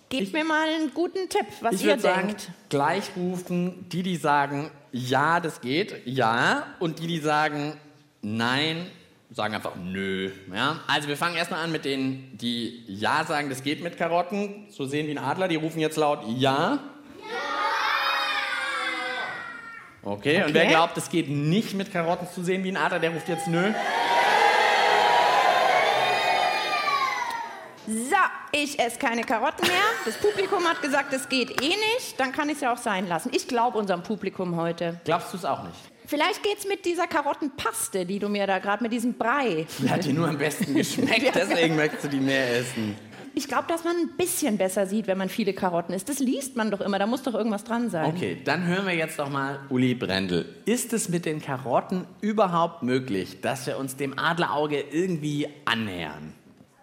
Gebt 0.09 0.33
mir 0.33 0.43
mal 0.43 0.67
einen 0.67 0.93
guten 0.93 1.27
Tipp, 1.29 1.47
was 1.61 1.73
Ich 1.75 1.81
ihr 1.83 1.87
würde 1.91 2.01
sagen, 2.01 2.27
denkt. 2.27 2.51
gleich 2.69 3.05
rufen 3.17 3.87
die, 3.89 4.03
die 4.03 4.17
sagen, 4.17 4.69
ja, 4.91 5.39
das 5.39 5.61
geht, 5.61 6.05
ja, 6.05 6.67
und 6.79 6.99
die, 6.99 7.07
die 7.07 7.17
sagen, 7.19 7.73
nein, 8.25 8.87
sagen 9.31 9.53
einfach 9.53 9.75
nö. 9.75 10.31
Ja? 10.53 10.79
Also 10.87 11.07
wir 11.07 11.17
fangen 11.17 11.35
erstmal 11.35 11.63
an 11.63 11.71
mit 11.71 11.85
denen, 11.85 12.37
die 12.37 12.83
ja 12.87 13.23
sagen, 13.23 13.49
das 13.49 13.63
geht 13.63 13.83
mit 13.83 13.97
Karotten, 13.97 14.65
so 14.69 14.85
sehen 14.85 15.07
wie 15.07 15.11
ein 15.11 15.17
Adler, 15.23 15.47
die 15.47 15.55
rufen 15.55 15.79
jetzt 15.79 15.97
laut 15.97 16.19
ja. 16.27 16.79
Okay, 20.03 20.43
und 20.43 20.53
wer 20.53 20.63
Okay. 20.63 20.71
glaubt, 20.71 20.97
es 20.97 21.09
geht 21.09 21.29
nicht 21.29 21.73
mit 21.73 21.91
Karotten 21.91 22.27
zu 22.33 22.43
sehen 22.43 22.63
wie 22.63 22.71
ein 22.71 22.77
Adler, 22.77 22.99
der 22.99 23.09
ruft 23.11 23.27
jetzt 23.27 23.47
nö. 23.47 23.73
So, 27.87 28.15
ich 28.51 28.79
esse 28.79 28.97
keine 28.97 29.23
Karotten 29.23 29.67
mehr. 29.67 29.77
Das 30.05 30.17
Publikum 30.17 30.63
hat 30.67 30.81
gesagt, 30.81 31.13
es 31.13 31.29
geht 31.29 31.61
eh 31.61 31.67
nicht. 31.69 32.19
Dann 32.19 32.31
kann 32.31 32.49
ich 32.49 32.55
es 32.55 32.61
ja 32.61 32.73
auch 32.73 32.77
sein 32.77 33.07
lassen. 33.07 33.29
Ich 33.33 33.47
glaube 33.47 33.77
unserem 33.77 34.01
Publikum 34.01 34.55
heute. 34.55 34.99
Glaubst 35.05 35.33
du 35.33 35.37
es 35.37 35.45
auch 35.45 35.63
nicht? 35.63 35.77
Vielleicht 36.07 36.43
geht's 36.43 36.67
mit 36.67 36.85
dieser 36.85 37.07
Karottenpaste, 37.07 38.05
die 38.05 38.19
du 38.19 38.29
mir 38.29 38.47
da 38.47 38.59
gerade 38.59 38.83
mit 38.83 38.91
diesem 38.91 39.13
Brei. 39.13 39.65
Die 39.79 39.89
hat 39.89 40.05
dir 40.05 40.13
nur 40.13 40.27
am 40.27 40.37
besten 40.37 40.73
geschmeckt, 40.75 41.33
deswegen 41.35 41.75
möchtest 41.75 42.05
du 42.05 42.07
die 42.09 42.19
mehr 42.19 42.57
essen. 42.59 42.95
Ich 43.37 43.49
glaube, 43.49 43.65
dass 43.67 43.83
man 43.83 43.97
ein 43.97 44.09
bisschen 44.15 44.57
besser 44.57 44.87
sieht, 44.87 45.07
wenn 45.07 45.17
man 45.17 45.27
viele 45.27 45.51
Karotten 45.53 45.93
isst. 45.93 46.07
Das 46.07 46.19
liest 46.19 46.55
man 46.55 46.71
doch 46.71 46.79
immer. 46.79 46.99
Da 46.99 47.05
muss 47.05 47.21
doch 47.21 47.33
irgendwas 47.33 47.65
dran 47.65 47.89
sein. 47.89 48.05
Okay, 48.05 48.37
dann 48.45 48.65
hören 48.65 48.87
wir 48.87 48.93
jetzt 48.95 49.19
doch 49.19 49.29
mal 49.29 49.59
Uli 49.69 49.93
Brendel. 49.93 50.45
Ist 50.63 50.93
es 50.93 51.09
mit 51.09 51.25
den 51.25 51.41
Karotten 51.41 52.05
überhaupt 52.21 52.83
möglich, 52.83 53.41
dass 53.41 53.67
wir 53.67 53.77
uns 53.77 53.97
dem 53.97 54.17
Adlerauge 54.17 54.79
irgendwie 54.79 55.49
annähern? 55.65 56.33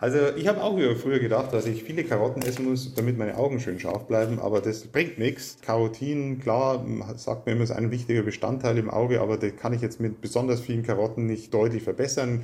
Also 0.02 0.18
ich 0.34 0.48
habe 0.48 0.60
auch 0.64 0.76
früher 0.96 1.20
gedacht, 1.20 1.52
dass 1.52 1.64
ich 1.64 1.84
viele 1.84 2.02
Karotten 2.02 2.42
essen 2.42 2.64
muss, 2.64 2.92
damit 2.96 3.18
meine 3.18 3.36
Augen 3.36 3.60
schön 3.60 3.78
scharf 3.78 4.08
bleiben, 4.08 4.40
aber 4.40 4.60
das 4.60 4.84
bringt 4.88 5.16
nichts. 5.16 5.58
Karotin, 5.62 6.40
klar, 6.40 6.84
sagt 7.14 7.46
man 7.46 7.54
immer, 7.54 7.62
ist 7.62 7.70
ein 7.70 7.92
wichtiger 7.92 8.24
Bestandteil 8.24 8.78
im 8.78 8.90
Auge, 8.90 9.20
aber 9.20 9.36
das 9.36 9.54
kann 9.54 9.72
ich 9.72 9.80
jetzt 9.80 10.00
mit 10.00 10.20
besonders 10.20 10.60
vielen 10.60 10.82
Karotten 10.82 11.26
nicht 11.26 11.54
deutlich 11.54 11.84
verbessern. 11.84 12.42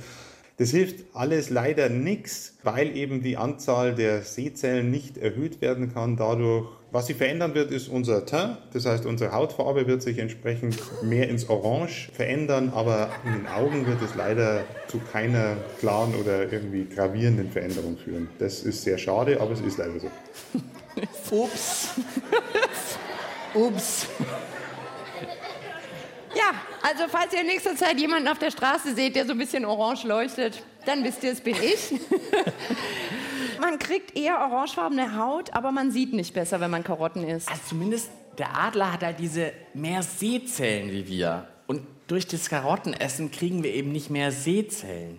Das 0.55 0.69
hilft 0.69 1.03
alles 1.13 1.49
leider 1.49 1.89
nichts, 1.89 2.55
weil 2.63 2.95
eben 2.95 3.21
die 3.23 3.35
Anzahl 3.35 3.93
der 3.93 4.21
Sehzellen 4.21 4.89
nicht 4.89 5.17
erhöht 5.17 5.59
werden 5.59 5.93
kann 5.93 6.15
dadurch. 6.15 6.69
Was 6.91 7.05
sich 7.05 7.17
verändern 7.17 7.53
wird, 7.53 7.69
ist 7.71 7.87
unser 7.87 8.25
Teint. 8.25 8.57
Das 8.73 8.85
heißt, 8.85 9.05
unsere 9.05 9.31
Hautfarbe 9.31 9.85
wird 9.85 10.01
sich 10.01 10.17
entsprechend 10.17 10.75
mehr 11.03 11.29
ins 11.29 11.47
Orange 11.47 12.09
verändern, 12.13 12.71
aber 12.73 13.11
in 13.25 13.33
den 13.33 13.47
Augen 13.47 13.85
wird 13.85 14.01
es 14.01 14.15
leider 14.15 14.63
zu 14.87 14.99
keiner 14.99 15.57
klaren 15.79 16.15
oder 16.15 16.51
irgendwie 16.51 16.85
gravierenden 16.85 17.51
Veränderung 17.51 17.95
führen. 17.97 18.29
Das 18.39 18.63
ist 18.63 18.81
sehr 18.81 18.97
schade, 18.97 19.39
aber 19.39 19.51
es 19.51 19.61
ist 19.61 19.77
leider 19.77 19.99
so. 19.99 20.09
Ups. 21.31 21.89
Ups. 23.53 24.07
Ja, 26.35 26.53
also 26.81 27.03
falls 27.07 27.33
ihr 27.33 27.41
in 27.41 27.47
nächster 27.47 27.75
Zeit 27.75 27.99
jemanden 27.99 28.27
auf 28.27 28.39
der 28.39 28.49
Straße 28.51 28.95
seht, 28.95 29.15
der 29.15 29.25
so 29.25 29.33
ein 29.33 29.37
bisschen 29.37 29.63
orange 29.63 30.07
leuchtet, 30.07 30.63
dann 30.85 31.03
wisst 31.03 31.23
ihr, 31.23 31.33
es 31.33 31.41
bin 31.41 31.55
ich. 31.55 31.99
Man 33.59 33.79
kriegt 33.79 34.17
eher 34.17 34.39
orangefarbene 34.39 35.17
Haut, 35.17 35.53
aber 35.53 35.71
man 35.71 35.91
sieht 35.91 36.13
nicht 36.13 36.33
besser, 36.33 36.59
wenn 36.59 36.71
man 36.71 36.83
Karotten 36.83 37.23
isst. 37.23 37.49
Also 37.49 37.61
zumindest 37.69 38.09
der 38.37 38.57
Adler 38.57 38.93
hat 38.93 39.03
halt 39.03 39.19
diese 39.19 39.51
mehr 39.73 40.01
Sehzellen 40.03 40.91
wie 40.91 41.07
wir. 41.07 41.47
Und 41.67 41.81
durch 42.07 42.25
das 42.25 42.49
Karottenessen 42.49 43.31
kriegen 43.31 43.63
wir 43.63 43.73
eben 43.73 43.91
nicht 43.91 44.09
mehr 44.09 44.31
Sehzellen. 44.31 45.17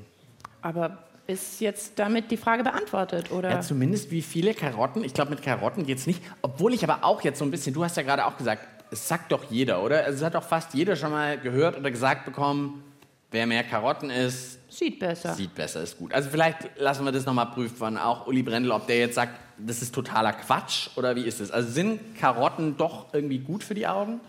Aber 0.62 0.98
ist 1.26 1.61
jetzt 1.61 1.98
damit 1.98 2.31
die 2.31 2.37
Frage 2.37 2.64
beantwortet, 2.64 3.31
oder? 3.31 3.50
Ja, 3.50 3.61
zumindest 3.61 4.11
wie 4.11 4.22
viele 4.22 4.53
Karotten. 4.53 5.05
Ich 5.05 5.14
glaube, 5.14 5.31
mit 5.31 5.42
Karotten 5.42 5.87
geht 5.87 5.98
es 5.98 6.07
nicht. 6.07 6.22
Obwohl 6.42 6.74
ich 6.74 6.83
aber 6.83 7.05
auch 7.05 7.22
jetzt 7.22 7.38
so 7.38 7.44
ein 7.44 7.50
bisschen, 7.50 7.72
du 7.72 7.85
hast 7.85 7.96
ja 7.96 8.03
gerade 8.03 8.26
auch 8.26 8.37
gesagt, 8.37 8.66
es 8.90 9.07
sagt 9.07 9.31
doch 9.31 9.44
jeder, 9.50 9.83
oder? 9.83 10.05
Also 10.05 10.18
es 10.18 10.24
hat 10.24 10.35
doch 10.35 10.42
fast 10.42 10.74
jeder 10.74 10.96
schon 10.96 11.12
mal 11.12 11.38
gehört 11.38 11.79
oder 11.79 11.90
gesagt 11.90 12.24
bekommen, 12.24 12.83
wer 13.31 13.46
mehr 13.46 13.62
Karotten 13.62 14.11
isst, 14.11 14.59
Sieht 14.70 15.00
besser. 15.00 15.35
sieht 15.35 15.54
besser, 15.54 15.83
ist 15.83 15.98
gut. 15.98 16.14
Also 16.14 16.30
vielleicht 16.30 16.78
lassen 16.78 17.04
wir 17.04 17.12
das 17.12 17.26
nochmal 17.26 17.46
prüfen, 17.46 17.98
auch 17.98 18.26
Uli 18.28 18.42
Brendel, 18.42 18.70
ob 18.70 18.87
der 18.87 18.98
jetzt 18.98 19.16
sagt, 19.16 19.33
das 19.59 19.83
ist 19.83 19.94
totaler 19.94 20.33
Quatsch 20.33 20.88
oder 20.96 21.16
wie 21.16 21.24
ist 21.24 21.40
es? 21.40 21.50
Also 21.50 21.70
sind 21.70 22.16
Karotten 22.18 22.76
doch 22.76 23.12
irgendwie 23.12 23.38
gut 23.38 23.64
für 23.64 23.74
die 23.74 23.87
Augen? 23.87 24.20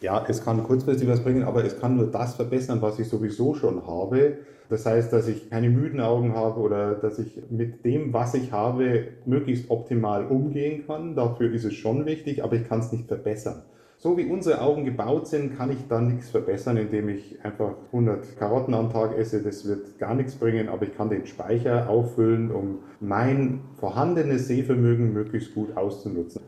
Ja, 0.00 0.22
es 0.28 0.44
kann 0.44 0.62
kurzfristig 0.64 1.08
was 1.08 1.22
bringen, 1.22 1.44
aber 1.44 1.64
es 1.64 1.80
kann 1.80 1.96
nur 1.96 2.10
das 2.10 2.34
verbessern, 2.34 2.82
was 2.82 2.98
ich 2.98 3.08
sowieso 3.08 3.54
schon 3.54 3.86
habe. 3.86 4.38
Das 4.68 4.84
heißt, 4.84 5.12
dass 5.12 5.28
ich 5.28 5.48
keine 5.48 5.70
müden 5.70 6.00
Augen 6.00 6.34
habe 6.34 6.60
oder 6.60 6.94
dass 6.94 7.18
ich 7.18 7.38
mit 7.50 7.84
dem, 7.84 8.12
was 8.12 8.34
ich 8.34 8.50
habe, 8.50 9.08
möglichst 9.24 9.70
optimal 9.70 10.26
umgehen 10.26 10.86
kann. 10.86 11.14
Dafür 11.14 11.52
ist 11.52 11.64
es 11.64 11.74
schon 11.74 12.04
wichtig, 12.06 12.42
aber 12.42 12.56
ich 12.56 12.68
kann 12.68 12.80
es 12.80 12.90
nicht 12.90 13.06
verbessern. 13.06 13.62
So 14.04 14.18
wie 14.18 14.26
unsere 14.26 14.60
Augen 14.60 14.84
gebaut 14.84 15.28
sind, 15.28 15.56
kann 15.56 15.72
ich 15.72 15.78
da 15.88 15.98
nichts 15.98 16.28
verbessern, 16.28 16.76
indem 16.76 17.08
ich 17.08 17.42
einfach 17.42 17.72
100 17.86 18.38
Karotten 18.38 18.74
am 18.74 18.92
Tag 18.92 19.16
esse. 19.16 19.42
Das 19.42 19.66
wird 19.66 19.98
gar 19.98 20.14
nichts 20.14 20.34
bringen, 20.34 20.68
aber 20.68 20.82
ich 20.82 20.94
kann 20.94 21.08
den 21.08 21.24
Speicher 21.26 21.88
auffüllen, 21.88 22.50
um 22.50 22.80
mein 23.00 23.60
vorhandenes 23.80 24.46
Sehvermögen 24.46 25.14
möglichst 25.14 25.54
gut 25.54 25.74
auszunutzen. 25.74 26.42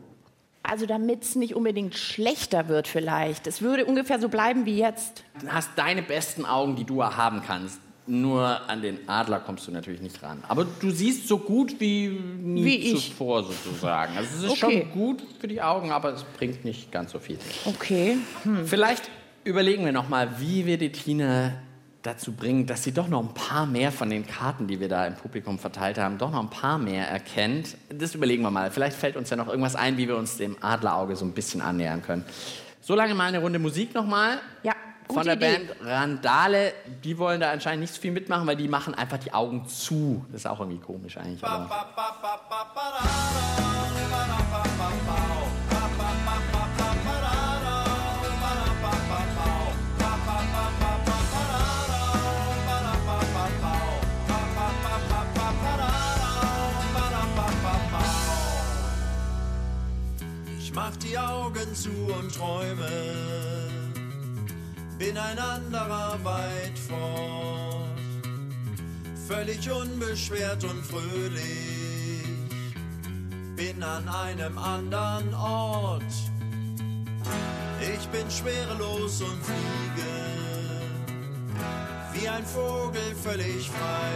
Also 0.61 0.85
damit 0.85 1.23
es 1.23 1.35
nicht 1.35 1.55
unbedingt 1.55 1.95
schlechter 1.95 2.67
wird 2.67 2.87
vielleicht. 2.87 3.47
Es 3.47 3.63
würde 3.63 3.85
ungefähr 3.85 4.19
so 4.19 4.29
bleiben 4.29 4.67
wie 4.67 4.77
jetzt. 4.77 5.23
Du 5.41 5.47
hast 5.47 5.71
deine 5.77 6.03
besten 6.03 6.45
Augen, 6.45 6.75
die 6.75 6.83
du 6.83 7.03
haben 7.03 7.41
kannst. 7.43 7.81
Nur 8.09 8.69
an 8.69 8.81
den 8.81 9.07
Adler 9.09 9.39
kommst 9.41 9.67
du 9.67 9.71
natürlich 9.71 9.99
nicht 10.01 10.23
ran. 10.23 10.41
Aber 10.47 10.65
du 10.79 10.91
siehst 10.91 11.27
so 11.27 11.37
gut 11.37 11.79
wie 11.79 12.07
nie 12.07 12.63
Wie 12.63 12.75
ich. 12.93 13.09
zuvor 13.11 13.43
sozusagen. 13.43 14.15
Also 14.17 14.29
es 14.37 14.43
ist 14.43 14.63
Okay. 14.63 14.81
schon 14.83 14.91
gut 14.91 15.21
für 15.39 15.47
die 15.49 15.61
Augen, 15.61 15.91
aber 15.91 16.13
es 16.13 16.23
bringt 16.23 16.63
nicht 16.63 16.91
ganz 16.91 17.11
so 17.11 17.19
viel. 17.19 17.37
Okay. 17.65 18.17
Vielleicht 18.65 19.09
überlegen 19.43 19.83
wir 19.83 19.91
noch 19.91 20.07
mal, 20.07 20.39
wie 20.39 20.65
wir 20.65 20.77
die 20.77 20.91
Tina 20.91 21.51
dazu 22.03 22.31
bringen, 22.31 22.65
dass 22.65 22.83
sie 22.85 22.93
doch 22.93 23.09
noch 23.09 23.19
ein 23.21 23.33
paar 23.33 23.65
mehr 23.65 23.91
von 23.91 24.09
den 24.09 24.25
Karten, 24.25 24.67
die 24.67 24.79
wir 24.79 24.87
da 24.87 25.05
im 25.05 25.15
Publikum 25.15 25.59
verteilt 25.59 25.97
haben, 25.97 26.17
doch 26.17 26.31
noch 26.31 26.39
ein 26.39 26.49
paar 26.49 26.77
mehr 26.77 27.09
erkennt. 27.09 27.75
Das 27.89 28.15
überlegen 28.15 28.43
wir 28.43 28.51
mal. 28.51 28.71
Vielleicht 28.71 28.95
fällt 28.95 29.17
uns 29.17 29.29
ja 29.29 29.35
noch 29.35 29.49
irgendwas 29.49 29.75
ein, 29.75 29.97
wie 29.97 30.07
wir 30.07 30.15
uns 30.15 30.37
dem 30.37 30.55
Adlerauge 30.63 31.17
so 31.17 31.25
ein 31.25 31.33
bisschen 31.33 31.59
annähern 31.59 32.01
können. 32.01 32.23
So 32.79 32.95
lange 32.95 33.13
mal 33.15 33.25
eine 33.25 33.39
Runde 33.39 33.59
Musik 33.59 33.93
noch 33.93 34.05
mal. 34.05 34.39
Von 35.13 35.25
der 35.25 35.35
Idee. 35.35 35.57
Band 35.57 35.75
Randale, 35.81 36.73
die 37.03 37.17
wollen 37.17 37.39
da 37.39 37.51
anscheinend 37.51 37.81
nicht 37.81 37.93
so 37.93 38.01
viel 38.01 38.11
mitmachen, 38.11 38.45
weil 38.47 38.55
die 38.55 38.67
machen 38.67 38.93
einfach 38.93 39.17
die 39.17 39.33
Augen 39.33 39.67
zu. 39.67 40.25
Das 40.31 40.41
ist 40.41 40.47
auch 40.47 40.59
irgendwie 40.59 40.79
komisch 40.79 41.17
eigentlich. 41.17 41.43
Aber 41.43 41.69
Ich 60.59 60.73
mach 60.73 60.95
die 60.97 61.17
Augen 61.17 61.73
zu 61.73 61.89
und 61.89 62.35
träume, 62.35 62.85
bin 64.97 65.17
ein 65.17 65.37
anderer 65.37 66.17
weit 66.23 66.77
fort, 66.87 67.99
völlig 69.27 69.69
unbeschwert 69.69 70.63
und 70.63 70.83
fröhlich, 70.83 72.25
bin 73.55 73.83
an 73.83 74.07
einem 74.09 74.57
anderen 74.57 75.33
Ort. 75.35 76.03
Ich 77.79 78.07
bin 78.07 78.29
schwerelos 78.31 79.21
und 79.21 79.43
fliege, 79.43 80.11
wie 82.13 82.27
ein 82.27 82.45
Vogel 82.45 83.15
völlig 83.21 83.69
frei, 83.69 84.11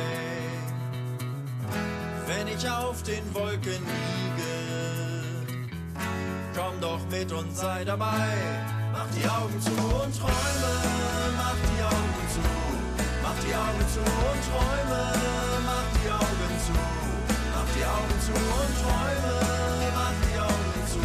wenn 2.26 2.48
ich 2.48 2.68
auf 2.68 3.04
den 3.04 3.24
Wolken 3.36 3.84
liege. 3.86 4.12
Komm 6.56 6.82
doch 6.82 7.00
mit 7.12 7.32
und 7.32 7.56
sei 7.56 7.86
dabei. 7.86 8.82
Mach 9.02 9.10
die 9.18 9.28
Augen 9.28 9.60
zu 9.60 9.72
und 9.72 10.14
träume. 10.14 10.74
Mach 11.36 11.58
die 11.58 11.82
Augen 11.82 12.26
zu. 12.30 12.42
Mach 13.24 13.34
die 13.42 13.56
Augen 13.56 13.86
zu 13.90 14.00
und 14.00 14.42
träume. 14.46 15.02
Mach 15.66 15.90
die 15.98 16.12
Augen 16.12 16.54
zu. 16.62 16.78
Mach 17.50 17.70
die 17.74 17.82
Augen 17.82 18.18
zu 18.22 18.34
und 18.38 18.74
träume. 18.78 19.36
Mach 19.98 20.18
die 20.22 20.38
Augen 20.38 20.82
zu. 20.94 21.02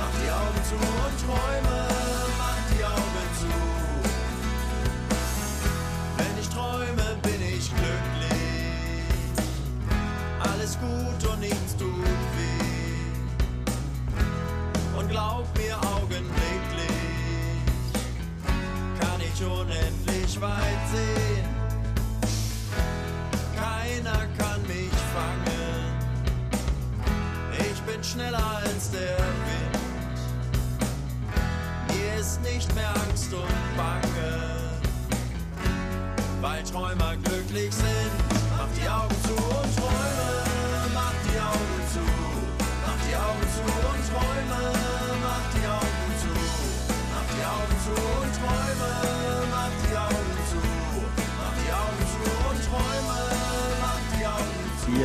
Mach 0.00 0.14
die 0.16 0.30
Augen 0.32 0.62
zu 0.64 0.76
und 0.80 1.16
träume. 1.20 1.78
Mach 2.40 2.60
die 2.72 2.84
Augen 2.88 3.28
zu. 3.40 3.52
Wenn 6.16 6.34
ich 6.40 6.48
träume, 6.48 7.06
bin 7.20 7.40
ich 7.42 7.68
glücklich. 7.68 8.32
Alles 10.40 10.78
gut 10.80 11.20
und 11.30 11.40
nichts 11.40 11.76
tut 11.76 11.84
weh 11.84 12.60
und 15.00 15.08
glaub 15.08 15.46
mir 15.56 15.76
augenblicklich, 15.76 15.89
kann 19.40 19.48
ich 19.48 19.60
unendlich 19.60 20.40
weit 20.40 20.88
sehen. 20.92 21.48
Keiner 23.56 24.26
kann 24.38 24.62
mich 24.62 24.92
fangen, 25.14 25.96
ich 27.58 27.80
bin 27.82 28.02
schneller 28.02 28.60
als 28.64 28.90
der 28.90 29.18
Wind. 29.18 29.78
Mir 31.88 32.20
ist 32.20 32.42
nicht 32.42 32.74
mehr 32.74 32.90
Angst 33.08 33.32
und 33.32 33.76
Bange, 33.76 34.70
weil 36.40 36.62
Träumer 36.64 37.16
glücklich 37.24 37.74
sind. 37.74 38.10
Mach 38.56 38.68
die 38.80 38.88
Augen 38.88 39.14
zu 39.24 39.34
und 39.34 39.79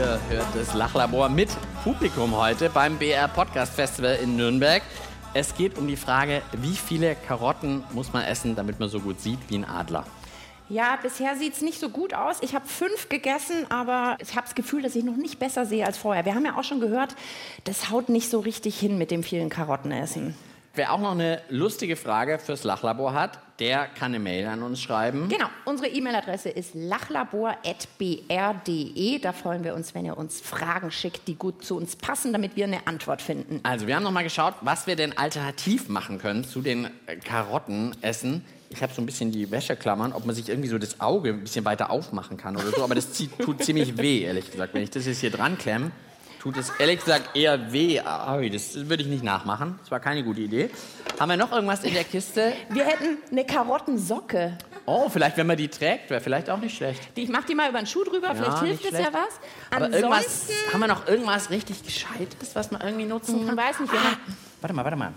Ihr 0.06 0.20
hört 0.30 0.46
das 0.54 0.76
Lachlabor 0.76 1.30
mit 1.30 1.50
Publikum 1.84 2.36
heute 2.36 2.70
beim 2.70 3.00
BR 3.00 3.28
Podcast 3.28 3.74
Festival 3.74 4.20
in 4.22 4.36
Nürnberg. 4.36 4.84
Es 5.34 5.56
geht 5.56 5.80
um 5.80 5.88
die 5.88 5.96
Frage, 5.96 6.44
wie 6.52 6.76
viele 6.76 7.16
Karotten 7.16 7.84
muss 7.92 8.14
man 8.14 8.24
essen, 8.24 8.56
damit 8.56 8.80
man 8.80 8.88
so 8.88 9.00
gut 9.00 9.20
sieht 9.20 9.40
wie 9.48 9.56
ein 9.56 9.66
Adler. 9.66 10.06
Ja, 10.70 11.00
bisher 11.02 11.36
sieht 11.38 11.56
es 11.56 11.62
nicht 11.64 11.80
so 11.80 11.90
gut 11.90 12.14
aus. 12.14 12.38
Ich 12.42 12.54
habe 12.54 12.68
fünf 12.68 13.10
gegessen, 13.10 13.66
aber 13.70 14.16
ich 14.20 14.36
habe 14.36 14.46
das 14.46 14.54
Gefühl, 14.54 14.84
dass 14.84 14.96
ich 14.96 15.04
noch 15.04 15.16
nicht 15.16 15.40
besser 15.40 15.66
sehe 15.66 15.84
als 15.84 15.98
vorher. 15.98 16.24
Wir 16.24 16.36
haben 16.36 16.46
ja 16.46 16.56
auch 16.56 16.64
schon 16.64 16.82
gehört, 16.82 17.16
das 17.64 17.90
haut 17.90 18.08
nicht 18.08 18.30
so 18.30 18.42
richtig 18.42 18.80
hin 18.80 19.00
mit 19.00 19.10
dem 19.10 19.24
vielen 19.24 19.50
Karottenessen. 19.50 20.36
Wer 20.76 20.92
auch 20.92 21.00
noch 21.00 21.12
eine 21.12 21.42
lustige 21.50 21.96
Frage 21.96 22.38
fürs 22.38 22.66
Lachlabor 22.66 23.14
hat, 23.14 23.40
der 23.60 23.88
kann 23.88 24.14
eine 24.14 24.20
Mail 24.20 24.48
an 24.48 24.62
uns 24.62 24.82
schreiben. 24.82 25.30
Genau, 25.30 25.46
unsere 25.64 25.88
E-Mail-Adresse 25.88 26.50
ist 26.50 26.76
lachlabor.br.de. 26.76 29.20
Da 29.20 29.32
freuen 29.32 29.64
wir 29.64 29.76
uns, 29.76 29.96
wenn 29.96 30.04
ihr 30.04 30.18
uns 30.18 30.42
Fragen 30.42 30.92
schickt, 30.92 31.30
die 31.30 31.36
gut 31.36 31.64
zu 31.64 31.78
uns 31.78 31.96
passen, 31.96 32.34
damit 32.34 32.58
wir 32.58 32.66
eine 32.66 32.86
Antwort 32.88 33.22
finden. 33.22 33.62
Also, 33.64 33.88
wir 33.88 33.96
haben 33.96 34.04
noch 34.04 34.12
mal 34.12 34.24
geschaut, 34.24 34.56
was 34.60 34.88
wir 34.88 34.98
denn 34.98 35.18
alternativ 35.18 35.88
machen 35.88 36.20
können 36.20 36.44
zu 36.44 36.62
den 36.62 36.90
äh, 37.06 37.16
Karottenessen. 37.16 38.44
ich 38.70 38.84
habe 38.84 38.94
so 38.94 39.02
ein 39.02 39.06
bisschen 39.06 39.32
die 39.32 39.50
Wäscheklammern, 39.50 40.12
ob 40.12 40.26
man 40.26 40.36
sich 40.36 40.50
irgendwie 40.50 40.68
so 40.68 40.78
das 40.78 41.00
Auge 41.00 41.30
ein 41.30 41.40
bisschen 41.40 41.64
weiter 41.64 41.90
aufmachen 41.90 42.36
kann 42.36 42.58
oder 42.58 42.72
so. 42.72 42.84
Aber 42.84 42.96
das 42.96 43.14
tut 43.14 43.64
ziemlich 43.64 43.98
weh, 43.98 44.24
ehrlich 44.24 44.52
gesagt. 44.52 44.74
Wenn 44.74 44.84
ich 44.84 44.90
das 44.90 45.06
jetzt 45.06 45.22
hier 45.22 45.32
dran 45.32 45.58
klemme, 45.58 45.92
tut 46.46 46.58
es 46.58 46.70
ehrlich 46.78 47.00
gesagt 47.00 47.36
eher 47.36 47.72
weh. 47.74 48.00
Ah, 48.02 48.40
Das 48.40 48.76
würde 48.88 49.02
ich 49.02 49.10
nicht 49.10 49.24
nachmachen. 49.24 49.80
Das 49.82 49.90
war 49.90 50.00
keine 50.00 50.24
gute 50.24 50.42
Idee. 50.42 50.70
Haben 51.20 51.30
wir 51.30 51.38
noch 51.38 51.52
irgendwas 51.52 51.84
in 51.84 51.96
der 51.96 52.04
Kiste? 52.04 52.54
Wir 52.70 52.86
hätten 52.86 53.18
eine 53.32 53.46
Karottensocke. 53.46 54.56
Oh, 54.86 55.10
vielleicht, 55.10 55.38
wenn 55.38 55.48
man 55.48 55.58
die 55.58 55.68
trägt, 55.70 56.12
wäre 56.12 56.22
vielleicht 56.22 56.52
auch 56.52 56.60
nicht 56.60 56.78
schlecht. 56.78 57.02
Die- 57.18 57.24
Ich 57.24 57.30
mach 57.30 57.46
die 57.46 57.56
mal 57.56 57.68
über 57.68 57.80
den 57.80 57.88
Schuh 57.88 58.04
drüber, 58.04 58.36
vielleicht 58.36 58.60
hilft 58.60 58.86
es 58.86 58.92
ja 58.92 59.08
was. 59.12 59.40
Aber 59.76 59.90
irgendwas, 59.90 60.48
haben 60.72 60.80
wir 60.82 60.88
noch 60.88 61.08
irgendwas 61.08 61.50
richtig 61.50 61.84
Gescheites, 61.84 62.56
was 62.56 62.70
man 62.70 62.82
irgendwie 62.82 63.06
nutzen 63.06 63.40
hm, 63.40 63.48
kann? 63.48 63.58
weiß 63.58 63.80
nicht, 63.80 63.92
wir 63.92 64.00
Ah, 64.00 64.04
haben, 64.04 64.18
warte 64.62 64.76
mal, 64.76 64.84
warte 64.84 64.98
mal. 64.98 65.14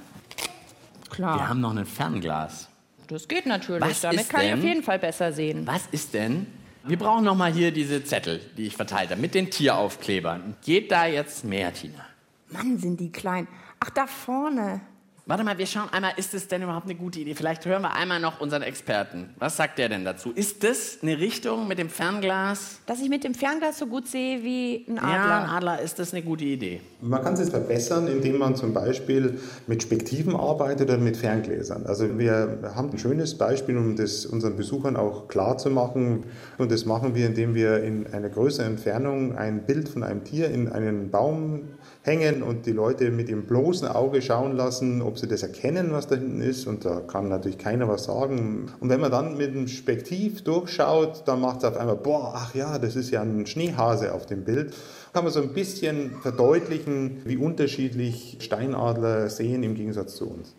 klar, 1.11 1.37
Wir 1.41 1.49
haben 1.51 1.61
noch 1.61 1.77
ein 1.77 1.85
Fernglas. 1.85 2.69
das 3.09 3.29
geht 3.29 3.45
natürlich. 3.45 3.83
Was 3.87 4.01
Damit 4.01 4.31
kann 4.31 4.41
ich 4.41 4.47
denn- 4.51 4.59
auf 4.61 4.65
jeden 4.65 4.83
Fall 4.83 4.99
besser 4.99 5.31
sehen. 5.35 5.67
Was 5.67 5.83
ist 5.93 6.15
denn? 6.15 6.47
Wir 6.89 6.97
brauchen 6.97 7.25
noch 7.25 7.37
mal 7.37 7.53
hier 7.53 7.71
diese 7.71 8.03
Zettel, 8.03 8.41
die 8.57 8.67
ich 8.67 8.75
verteilt 8.75 9.11
habe, 9.11 9.21
mit 9.21 9.35
den 9.35 9.51
Tieraufklebern. 9.51 10.57
Geht 10.65 10.91
da 10.91 11.05
jetzt 11.05 11.45
mehr, 11.45 11.71
Tina? 11.75 12.07
Mann, 12.51 12.79
sind 12.79 12.99
die 12.99 13.13
klein. 13.13 13.47
Ach, 13.79 13.91
da 13.91 14.07
vorne. 14.07 14.81
Warte 15.29 15.45
mal, 15.45 15.59
wir 15.59 15.67
schauen 15.67 15.91
einmal, 15.93 16.13
ist 16.17 16.33
es 16.33 16.49
denn 16.49 16.63
überhaupt 16.63 16.87
eine 16.87 16.95
gute 16.95 17.21
Idee? 17.21 17.35
Vielleicht 17.35 17.67
hören 17.67 17.83
wir 17.83 17.95
einmal 17.95 18.19
noch 18.19 18.41
unseren 18.41 18.63
Experten. 18.63 19.29
Was 19.39 19.59
sagt 19.59 19.77
der 19.77 19.91
denn 19.91 20.03
dazu? 20.03 20.33
Ist 20.35 20.65
das 20.65 21.01
eine 21.03 21.19
Richtung 21.19 21.69
mit 21.69 21.79
dem 21.79 21.91
Fernglas? 21.91 22.79
Dass 22.87 23.03
ich 23.03 23.11
mit 23.11 23.25
dem 23.25 23.35
Fernglas 23.35 23.79
so 23.79 23.89
gut 23.89 24.09
sehe 24.09 24.43
wie 24.43 24.87
ein 24.89 24.97
Ja, 24.97 25.03
Adler. 25.03 25.35
ein 25.43 25.51
Adler, 25.51 25.83
ist 25.83 25.99
das 25.99 26.15
eine 26.15 26.23
gute 26.23 26.47
Idee? 26.47 26.81
Man 27.03 27.23
kann 27.23 27.35
es 27.35 27.51
verbessern, 27.51 28.09
indem 28.09 28.39
man 28.39 28.57
zum 28.57 28.73
Beispiel 28.73 29.39
mit 29.67 29.83
Spektiven 29.83 30.35
arbeitet 30.35 30.89
oder 30.89 30.97
mit 30.97 31.19
Ferngläsern. 31.19 31.85
Also 31.85 32.19
wir 32.19 32.61
haben 32.75 32.89
ein 32.91 32.99
schönes 32.99 33.37
Beispiel, 33.37 33.77
um 33.77 33.97
das 33.97 34.25
unseren 34.25 34.57
Besuchern 34.57 34.97
auch 34.97 35.29
klar 35.29 35.59
zu 35.59 35.69
machen. 35.69 36.25
Und 36.57 36.73
das 36.73 36.87
machen 36.87 37.15
wir, 37.15 37.27
indem 37.27 37.55
wir 37.55 37.83
in 37.85 38.07
einer 38.15 38.31
größeren 38.31 38.71
Entfernung 38.71 39.37
ein 39.37 39.67
Bild 39.67 39.91
von 39.91 40.05
einem 40.05 40.25
Tier 40.25 40.49
in 40.51 40.71
einen 40.73 41.11
Baum 41.11 41.69
hängen 42.09 42.43
und 42.43 42.67
die 42.67 42.73
Leute 42.73 43.11
mit 43.11 43.29
dem 43.29 43.45
bloßen 43.45 43.87
Auge 43.87 44.23
schauen 44.23 44.57
lassen, 44.57 45.03
ob 45.03 45.19
sie 45.19 45.29
das 45.29 45.43
erkennen, 45.43 45.93
was 45.93 46.07
da 46.07 46.17
hinten 46.17 46.41
ist. 46.41 46.67
Und 46.67 46.85
da 46.85 47.01
kann 47.01 47.29
natürlich 47.29 47.59
keiner 47.59 47.89
was 47.89 48.05
sagen. 48.05 48.73
Und 48.81 48.89
wenn 48.89 49.01
man 49.01 49.11
dann 49.11 49.37
mit 49.37 49.55
dem 49.55 49.69
Spektiv 49.69 50.43
durchschaut, 50.43 51.23
dann 51.27 51.41
macht 51.41 51.59
es 51.59 51.65
auf 51.65 51.77
einmal, 51.77 51.97
boah, 51.97 52.33
ach 52.35 52.55
ja, 52.55 52.79
das 52.79 52.97
ist 52.97 53.11
ja 53.11 53.23
ein 53.23 53.47
Schneehase 53.47 54.13
auf 54.15 54.27
dem 54.27 54.45
Bild 54.45 54.75
kann 55.13 55.25
man 55.25 55.33
so 55.33 55.43
ein 55.43 55.53
bisschen 55.53 56.21
verdeutlichen, 56.21 57.23
wie 57.25 57.37
unterschiedlich 57.37 58.37
Steinadler 58.41 59.29
sehen 59.31 59.63
im 59.63 59.75
Gegensatz 59.75 60.17
zu 60.17 60.31
uns. 60.31 60.55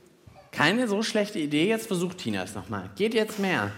Keine 0.51 0.87
so 0.87 1.03
schlechte 1.03 1.39
Idee. 1.39 1.67
Jetzt 1.67 1.87
versucht 1.87 2.17
Tina 2.17 2.43
es 2.43 2.55
nochmal. 2.55 2.89
Geht 2.95 3.13
jetzt 3.13 3.39
mehr. 3.39 3.71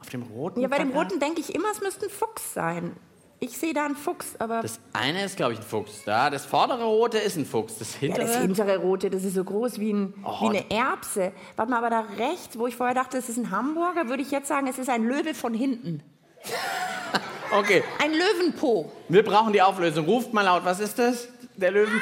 Auf 0.00 0.08
dem 0.10 0.22
roten 0.22 0.60
Ja, 0.60 0.68
bei 0.68 0.78
dem 0.78 0.90
Plakat? 0.90 1.10
roten 1.10 1.20
denke 1.20 1.40
ich 1.40 1.54
immer, 1.54 1.70
es 1.72 1.80
müsste 1.80 2.06
ein 2.06 2.10
Fuchs 2.10 2.54
sein. 2.54 2.92
Ich 3.40 3.58
sehe 3.58 3.74
da 3.74 3.84
einen 3.84 3.96
Fuchs, 3.96 4.36
aber 4.38 4.62
Das 4.62 4.80
eine 4.92 5.24
ist, 5.24 5.36
glaube 5.36 5.52
ich, 5.52 5.58
ein 5.58 5.64
Fuchs. 5.64 6.04
Da, 6.04 6.30
das 6.30 6.46
vordere 6.46 6.84
rote 6.84 7.18
ist 7.18 7.36
ein 7.36 7.44
Fuchs. 7.44 7.78
Das 7.78 7.94
ja, 7.94 8.00
hintere. 8.00 8.26
das 8.26 8.36
hintere 8.38 8.76
rote, 8.78 9.10
das 9.10 9.24
ist 9.24 9.34
so 9.34 9.44
groß 9.44 9.78
wie, 9.80 9.92
ein, 9.92 10.14
Oh, 10.24 10.40
wie 10.42 10.58
eine 10.58 10.70
Erbse. 10.70 11.32
Warte 11.56 11.70
mal, 11.70 11.78
aber 11.78 11.90
da 11.90 12.00
rechts, 12.16 12.58
wo 12.58 12.66
ich 12.66 12.76
vorher 12.76 12.94
dachte, 12.94 13.18
es 13.18 13.28
ist 13.28 13.36
ein 13.36 13.50
Hamburger, 13.50 14.08
würde 14.08 14.22
ich 14.22 14.30
jetzt 14.30 14.48
sagen, 14.48 14.66
es 14.66 14.78
ist 14.78 14.88
ein 14.88 15.04
Löwe 15.04 15.34
von 15.34 15.52
hinten. 15.52 16.02
okay, 17.58 17.82
Ein 18.02 18.12
Löwenpo. 18.12 18.90
wir 19.08 19.22
brauchen 19.24 19.52
die 19.52 19.60
Auflösung. 19.62 20.06
Ruft 20.06 20.32
mal 20.32 20.42
laut. 20.42 20.64
Was 20.64 20.80
ist 20.80 20.98
das? 20.98 21.28
Der 21.56 21.70
Löwen? 21.70 22.00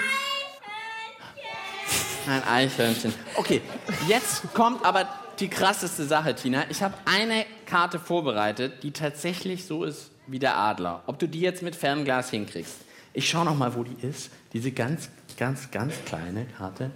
Ein 2.28 2.44
Eichhörnchen. 2.44 3.12
Okay, 3.34 3.60
jetzt 4.06 4.54
kommt 4.54 4.84
aber 4.84 5.08
die 5.40 5.48
krasseste 5.48 6.04
Sache, 6.04 6.36
Tina. 6.36 6.64
Ich 6.70 6.82
habe 6.82 6.94
eine 7.04 7.46
Karte 7.66 7.98
vorbereitet, 7.98 8.84
die 8.84 8.92
tatsächlich 8.92 9.66
so 9.66 9.82
ist 9.82 10.11
wie 10.26 10.38
der 10.38 10.56
Adler. 10.56 11.02
Ob 11.06 11.18
du 11.18 11.26
die 11.28 11.40
jetzt 11.40 11.62
mit 11.62 11.74
Fernglas 11.76 12.30
hinkriegst. 12.30 12.76
Ich 13.12 13.28
schaue 13.28 13.44
noch 13.44 13.56
mal, 13.56 13.74
wo 13.74 13.84
die 13.84 14.06
ist. 14.06 14.30
Diese 14.52 14.72
ganz, 14.72 15.08
ganz, 15.36 15.70
ganz 15.70 15.94
kleine 16.06 16.46
Karte. 16.56 16.90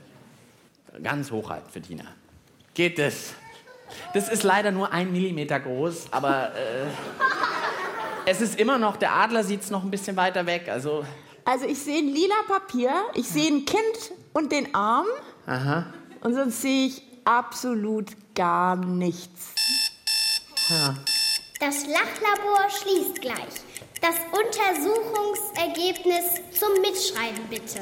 Ganz 1.03 1.31
hochhalten 1.31 1.71
für 1.71 1.81
Tina. 1.83 2.05
Geht 2.75 2.99
das? 2.99 3.35
Das 4.15 4.29
ist 4.29 4.43
leider 4.43 4.71
nur 4.71 4.93
ein 4.93 5.13
Millimeter 5.13 5.61
groß, 5.61 6.13
aber 6.13 6.53
äh, 6.55 6.87
es 8.27 8.41
ist 8.41 8.59
immer 8.59 8.79
noch, 8.79 8.97
der 8.97 9.13
Adler 9.13 9.45
sieht 9.45 9.63
es 9.63 9.71
noch 9.71 9.85
ein 9.85 9.91
bisschen 9.91 10.17
weiter 10.17 10.45
weg. 10.47 10.69
Also, 10.69 11.05
Also 11.45 11.67
ich 11.67 11.79
sehe 11.79 11.99
ein 11.99 12.09
lila 12.09 12.35
Papier, 12.49 12.91
ich 13.15 13.29
sehe 13.29 13.49
ein 13.49 13.65
Kind 13.65 14.13
und 14.33 14.51
den 14.53 14.75
Arm. 14.75 15.07
aha. 15.47 15.87
Und 16.23 16.35
sonst 16.35 16.63
sehe 16.63 16.87
ich 16.89 17.03
absolut 17.25 18.07
gar 18.35 18.75
nichts. 18.77 19.53
Das 21.59 21.87
Lachlabor 21.87 22.69
schließt 22.69 23.21
gleich. 23.21 23.37
Das 24.03 24.17
Untersuchungsergebnis 24.31 26.25
zum 26.53 26.69
Mitschreiben 26.83 27.45
bitte. 27.49 27.81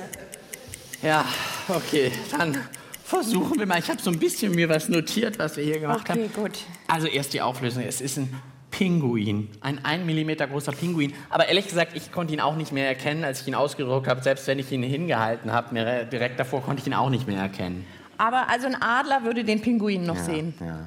Ja, 1.02 1.24
okay, 1.68 2.12
dann 2.38 2.56
versuchen 3.02 3.58
wir 3.58 3.66
mal. 3.66 3.80
Ich 3.80 3.90
habe 3.90 4.00
so 4.00 4.10
ein 4.10 4.18
bisschen 4.18 4.54
mir 4.54 4.68
was 4.68 4.88
notiert, 4.88 5.38
was 5.40 5.56
wir 5.56 5.64
hier 5.64 5.80
gemacht 5.80 6.08
Okay, 6.08 6.28
haben. 6.32 6.42
gut. 6.44 6.58
Also 6.86 7.08
erst 7.08 7.32
die 7.34 7.42
Auflösung. 7.42 7.82
Es 7.82 8.00
ist 8.00 8.16
ein 8.16 8.40
Pinguin, 8.70 9.50
ein 9.60 9.84
1 9.84 10.04
mm 10.04 10.48
großer 10.50 10.72
Pinguin. 10.72 11.12
Aber 11.28 11.48
ehrlich 11.48 11.66
gesagt, 11.66 11.96
ich 11.96 12.12
konnte 12.12 12.32
ihn 12.32 12.40
auch 12.40 12.56
nicht 12.56 12.70
mehr 12.72 12.86
erkennen, 12.86 13.24
als 13.24 13.40
ich 13.42 13.48
ihn 13.48 13.54
ausgedruckt 13.56 14.06
habe. 14.06 14.22
Selbst 14.22 14.46
wenn 14.46 14.58
ich 14.60 14.70
ihn 14.70 14.82
hingehalten 14.84 15.52
habe, 15.52 16.06
direkt 16.10 16.38
davor 16.38 16.62
konnte 16.62 16.80
ich 16.80 16.86
ihn 16.86 16.94
auch 16.94 17.10
nicht 17.10 17.26
mehr 17.26 17.40
erkennen. 17.40 17.84
Aber 18.18 18.48
also 18.48 18.66
ein 18.66 18.80
Adler 18.80 19.24
würde 19.24 19.44
den 19.44 19.60
Pinguin 19.60 20.04
noch 20.04 20.18
sehen. 20.18 20.54
Ja. 20.60 20.78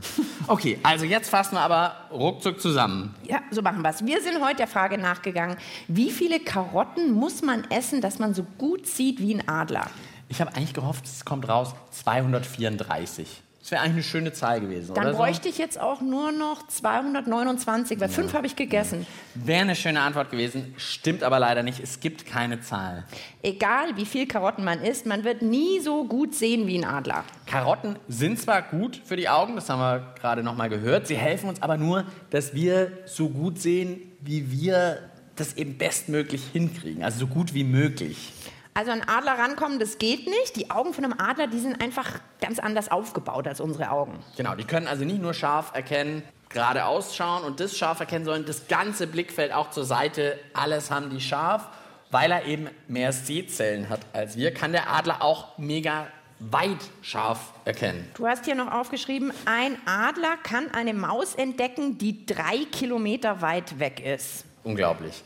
Okay, 0.49 0.79
also 0.81 1.03
jetzt 1.03 1.29
fassen 1.29 1.55
wir 1.55 1.59
aber 1.59 1.93
ruckzuck 2.09 2.61
zusammen. 2.61 3.13
Ja, 3.25 3.41
so 3.51 3.61
machen 3.61 3.81
wir 3.81 3.89
es. 3.89 4.05
Wir 4.05 4.21
sind 4.21 4.41
heute 4.41 4.55
der 4.55 4.67
Frage 4.67 4.97
nachgegangen, 4.97 5.57
wie 5.89 6.09
viele 6.09 6.39
Karotten 6.39 7.11
muss 7.11 7.41
man 7.41 7.69
essen, 7.69 7.99
dass 7.99 8.17
man 8.17 8.33
so 8.33 8.45
gut 8.57 8.87
sieht 8.87 9.19
wie 9.19 9.35
ein 9.35 9.45
Adler? 9.49 9.87
Ich 10.29 10.39
habe 10.39 10.55
eigentlich 10.55 10.73
gehofft, 10.73 11.05
es 11.05 11.25
kommt 11.25 11.49
raus 11.49 11.75
234. 11.91 13.41
Das 13.67 13.71
wäre 13.73 13.81
eigentlich 13.81 13.95
eine 13.95 14.03
schöne 14.03 14.31
Zahl 14.31 14.61
gewesen, 14.61 14.93
Dann 14.93 15.03
oder 15.07 15.11
so? 15.11 15.17
bräuchte 15.19 15.49
ich 15.49 15.57
jetzt 15.57 15.77
auch 15.77 15.99
nur 15.99 16.31
noch 16.31 16.65
229, 16.69 17.99
weil 17.99 18.07
fünf 18.07 18.33
habe 18.33 18.47
ich 18.47 18.55
gegessen. 18.55 19.05
Wäre 19.35 19.59
eine 19.59 19.75
schöne 19.75 19.99
Antwort 19.99 20.31
gewesen, 20.31 20.73
stimmt 20.77 21.21
aber 21.21 21.37
leider 21.37 21.63
nicht. 21.63 21.81
Es 21.81 21.99
gibt 21.99 22.25
keine 22.25 22.61
Zahl. 22.61 23.03
Egal 23.43 23.97
wie 23.97 24.05
viel 24.05 24.25
Karotten 24.25 24.63
man 24.63 24.81
isst, 24.81 25.05
man 25.05 25.25
wird 25.25 25.41
nie 25.41 25.81
so 25.81 26.05
gut 26.05 26.33
sehen 26.33 26.65
wie 26.65 26.77
ein 26.77 26.85
Adler. 26.85 27.25
Karotten 27.45 27.97
sind 28.07 28.39
zwar 28.39 28.61
gut 28.61 29.01
für 29.03 29.17
die 29.17 29.27
Augen, 29.27 29.55
das 29.55 29.69
haben 29.69 29.79
wir 29.81 30.13
gerade 30.17 30.43
noch 30.43 30.55
mal 30.55 30.69
gehört, 30.69 31.07
sie 31.07 31.17
helfen 31.17 31.49
uns 31.49 31.61
aber 31.61 31.75
nur, 31.75 32.05
dass 32.29 32.53
wir 32.53 32.93
so 33.03 33.27
gut 33.27 33.59
sehen, 33.59 33.99
wie 34.21 34.49
wir 34.49 34.99
das 35.35 35.57
eben 35.57 35.77
bestmöglich 35.77 36.41
hinkriegen, 36.53 37.03
also 37.03 37.19
so 37.19 37.27
gut 37.27 37.53
wie 37.53 37.65
möglich. 37.65 38.31
Also 38.77 38.91
an 38.91 39.01
Adler 39.07 39.39
rankommen, 39.39 39.79
das 39.79 39.97
geht 39.97 40.27
nicht. 40.27 40.55
Die 40.55 40.69
Augen 40.69 40.93
von 40.93 41.03
einem 41.03 41.15
Adler, 41.17 41.47
die 41.47 41.59
sind 41.59 41.81
einfach 41.81 42.19
ganz 42.39 42.59
anders 42.59 42.91
aufgebaut 42.91 43.47
als 43.47 43.59
unsere 43.59 43.89
Augen. 43.89 44.19
Genau, 44.35 44.53
die 44.53 44.65
können 44.65 44.85
also 44.85 45.03
nicht 45.03 45.19
nur 45.19 45.33
scharf 45.33 45.71
erkennen, 45.73 46.21
geradeaus 46.49 47.15
schauen 47.15 47.43
und 47.43 47.59
das 47.59 47.75
scharf 47.75 48.01
erkennen, 48.01 48.25
sondern 48.25 48.45
das 48.45 48.67
ganze 48.67 49.07
Blickfeld 49.07 49.51
auch 49.51 49.71
zur 49.71 49.83
Seite, 49.83 50.37
alles 50.53 50.91
haben 50.91 51.09
die 51.09 51.19
scharf. 51.19 51.67
Weil 52.11 52.31
er 52.31 52.45
eben 52.45 52.69
mehr 52.87 53.13
Sehzellen 53.13 53.89
hat 53.89 54.01
als 54.13 54.37
wir, 54.37 54.53
kann 54.53 54.73
der 54.73 54.91
Adler 54.91 55.23
auch 55.23 55.57
mega 55.57 56.05
weit 56.37 56.77
scharf 57.01 57.53
erkennen. 57.65 58.07
Du 58.13 58.27
hast 58.27 58.45
hier 58.45 58.53
noch 58.53 58.71
aufgeschrieben, 58.71 59.33
ein 59.45 59.75
Adler 59.87 60.37
kann 60.43 60.69
eine 60.71 60.93
Maus 60.93 61.33
entdecken, 61.33 61.97
die 61.97 62.27
drei 62.27 62.59
Kilometer 62.71 63.41
weit 63.41 63.79
weg 63.79 64.05
ist. 64.05 64.45
Unglaublich. 64.63 65.23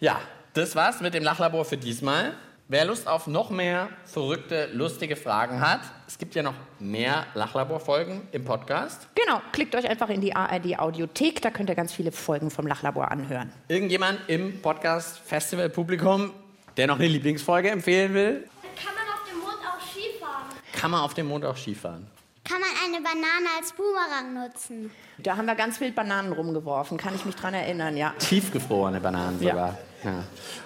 Ja, 0.00 0.20
das 0.52 0.76
war's 0.76 1.00
mit 1.00 1.14
dem 1.14 1.24
Lachlabor 1.24 1.64
für 1.64 1.78
diesmal. 1.78 2.34
Wer 2.72 2.84
Lust 2.84 3.08
auf 3.08 3.26
noch 3.26 3.50
mehr 3.50 3.88
verrückte, 4.04 4.68
lustige 4.72 5.16
Fragen 5.16 5.60
hat, 5.60 5.80
es 6.06 6.18
gibt 6.18 6.36
ja 6.36 6.44
noch 6.44 6.54
mehr 6.78 7.26
Lachlabor-Folgen 7.34 8.28
im 8.30 8.44
Podcast. 8.44 9.08
Genau, 9.16 9.40
klickt 9.50 9.74
euch 9.74 9.88
einfach 9.88 10.08
in 10.08 10.20
die 10.20 10.36
ARD 10.36 10.78
Audiothek, 10.78 11.42
da 11.42 11.50
könnt 11.50 11.68
ihr 11.68 11.74
ganz 11.74 11.92
viele 11.92 12.12
Folgen 12.12 12.48
vom 12.48 12.68
Lachlabor 12.68 13.10
anhören. 13.10 13.52
Irgendjemand 13.66 14.20
im 14.28 14.62
Podcast-Festival-Publikum, 14.62 16.30
der 16.76 16.86
noch 16.86 17.00
eine 17.00 17.08
Lieblingsfolge 17.08 17.70
empfehlen 17.70 18.14
will, 18.14 18.48
Kann 18.76 18.94
man 18.94 19.14
auf 19.14 19.28
dem 19.28 19.40
Mond 19.40 19.58
auch 19.66 19.80
Skifahren? 19.84 20.46
kann 20.72 20.90
man 20.92 21.00
auf 21.00 21.14
dem 21.14 21.26
Mond 21.26 21.44
auch 21.44 21.56
Skifahren. 21.56 22.06
Kann 22.44 22.60
man 22.60 22.70
eine 22.84 23.02
Banane 23.02 23.48
als 23.58 23.72
Boomerang 23.72 24.44
nutzen? 24.44 24.92
Da 25.18 25.36
haben 25.36 25.46
wir 25.46 25.56
ganz 25.56 25.80
wild 25.80 25.96
Bananen 25.96 26.32
rumgeworfen, 26.32 26.98
kann 26.98 27.16
ich 27.16 27.24
mich 27.24 27.34
dran 27.34 27.52
erinnern, 27.52 27.96
ja. 27.96 28.14
Tiefgefrorene 28.20 29.00
Bananen 29.00 29.40
sogar. 29.40 29.56
Ja. 29.56 29.78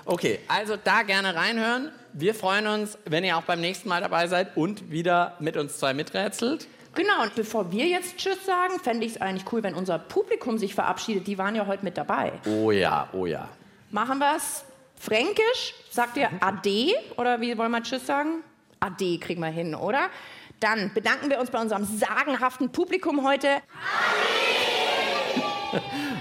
Okay, 0.04 0.40
also 0.48 0.76
da 0.76 1.02
gerne 1.02 1.34
reinhören. 1.34 1.90
Wir 2.12 2.34
freuen 2.34 2.66
uns, 2.66 2.98
wenn 3.04 3.24
ihr 3.24 3.36
auch 3.36 3.42
beim 3.42 3.60
nächsten 3.60 3.88
Mal 3.88 4.00
dabei 4.00 4.28
seid 4.28 4.56
und 4.56 4.90
wieder 4.90 5.36
mit 5.40 5.56
uns 5.56 5.78
zwei 5.78 5.94
miträtselt. 5.94 6.68
Genau, 6.94 7.22
und 7.22 7.34
bevor 7.34 7.72
wir 7.72 7.86
jetzt 7.86 8.18
Tschüss 8.18 8.46
sagen, 8.46 8.78
fände 8.78 9.04
ich 9.04 9.16
es 9.16 9.20
eigentlich 9.20 9.50
cool, 9.52 9.64
wenn 9.64 9.74
unser 9.74 9.98
Publikum 9.98 10.58
sich 10.58 10.74
verabschiedet. 10.74 11.26
Die 11.26 11.38
waren 11.38 11.56
ja 11.56 11.66
heute 11.66 11.84
mit 11.84 11.96
dabei. 11.96 12.32
Oh 12.46 12.70
ja, 12.70 13.08
oh 13.12 13.26
ja. 13.26 13.48
Machen 13.90 14.18
wir 14.18 14.36
es 14.36 14.64
fränkisch? 15.00 15.74
Sagt 15.90 16.16
ihr 16.16 16.30
Ade? 16.40 16.92
Oder 17.16 17.40
wie 17.40 17.58
wollen 17.58 17.72
wir 17.72 17.82
Tschüss 17.82 18.06
sagen? 18.06 18.44
Ade 18.78 19.18
kriegen 19.18 19.40
wir 19.40 19.48
hin, 19.48 19.74
oder? 19.74 20.08
Dann 20.60 20.94
bedanken 20.94 21.30
wir 21.30 21.40
uns 21.40 21.50
bei 21.50 21.60
unserem 21.60 21.84
sagenhaften 21.84 22.70
Publikum 22.70 23.26
heute. 23.26 23.48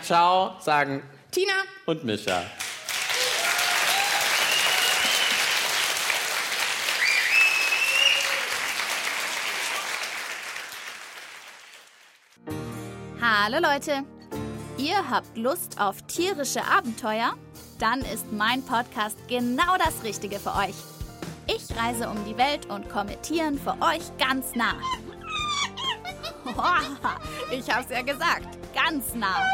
Ciao, 0.02 0.56
sagen 0.60 1.04
Tina 1.32 1.54
und 1.86 2.04
Micha. 2.04 2.41
Hallo 13.45 13.58
Leute! 13.60 14.06
Ihr 14.77 15.10
habt 15.10 15.38
Lust 15.38 15.77
auf 15.77 16.01
tierische 16.03 16.63
Abenteuer? 16.63 17.34
Dann 17.77 17.99
ist 17.99 18.32
mein 18.32 18.63
Podcast 18.63 19.17
genau 19.27 19.75
das 19.77 20.01
Richtige 20.06 20.39
für 20.39 20.56
euch. 20.56 20.75
Ich 21.47 21.77
reise 21.77 22.08
um 22.08 22.15
die 22.23 22.38
Welt 22.38 22.67
und 22.69 22.89
komme 22.89 23.21
Tieren 23.21 23.60
für 23.60 23.73
euch 23.82 24.15
ganz 24.17 24.56
nah. 24.56 24.75
Ich 27.51 27.69
hab's 27.69 27.89
ja 27.89 28.01
gesagt, 28.01 28.47
ganz 28.73 29.13
nah. 29.13 29.45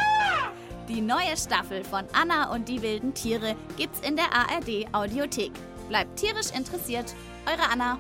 Die 0.87 1.01
neue 1.01 1.35
Staffel 1.35 1.83
von 1.83 2.05
Anna 2.13 2.53
und 2.53 2.69
die 2.69 2.83
wilden 2.83 3.15
Tiere 3.15 3.55
gibt's 3.75 4.01
in 4.01 4.15
der 4.15 4.31
ARD 4.31 4.85
Audiothek. 4.93 5.53
Bleibt 5.87 6.19
tierisch 6.19 6.51
interessiert, 6.55 7.15
eure 7.47 7.67
Anna. 7.71 7.97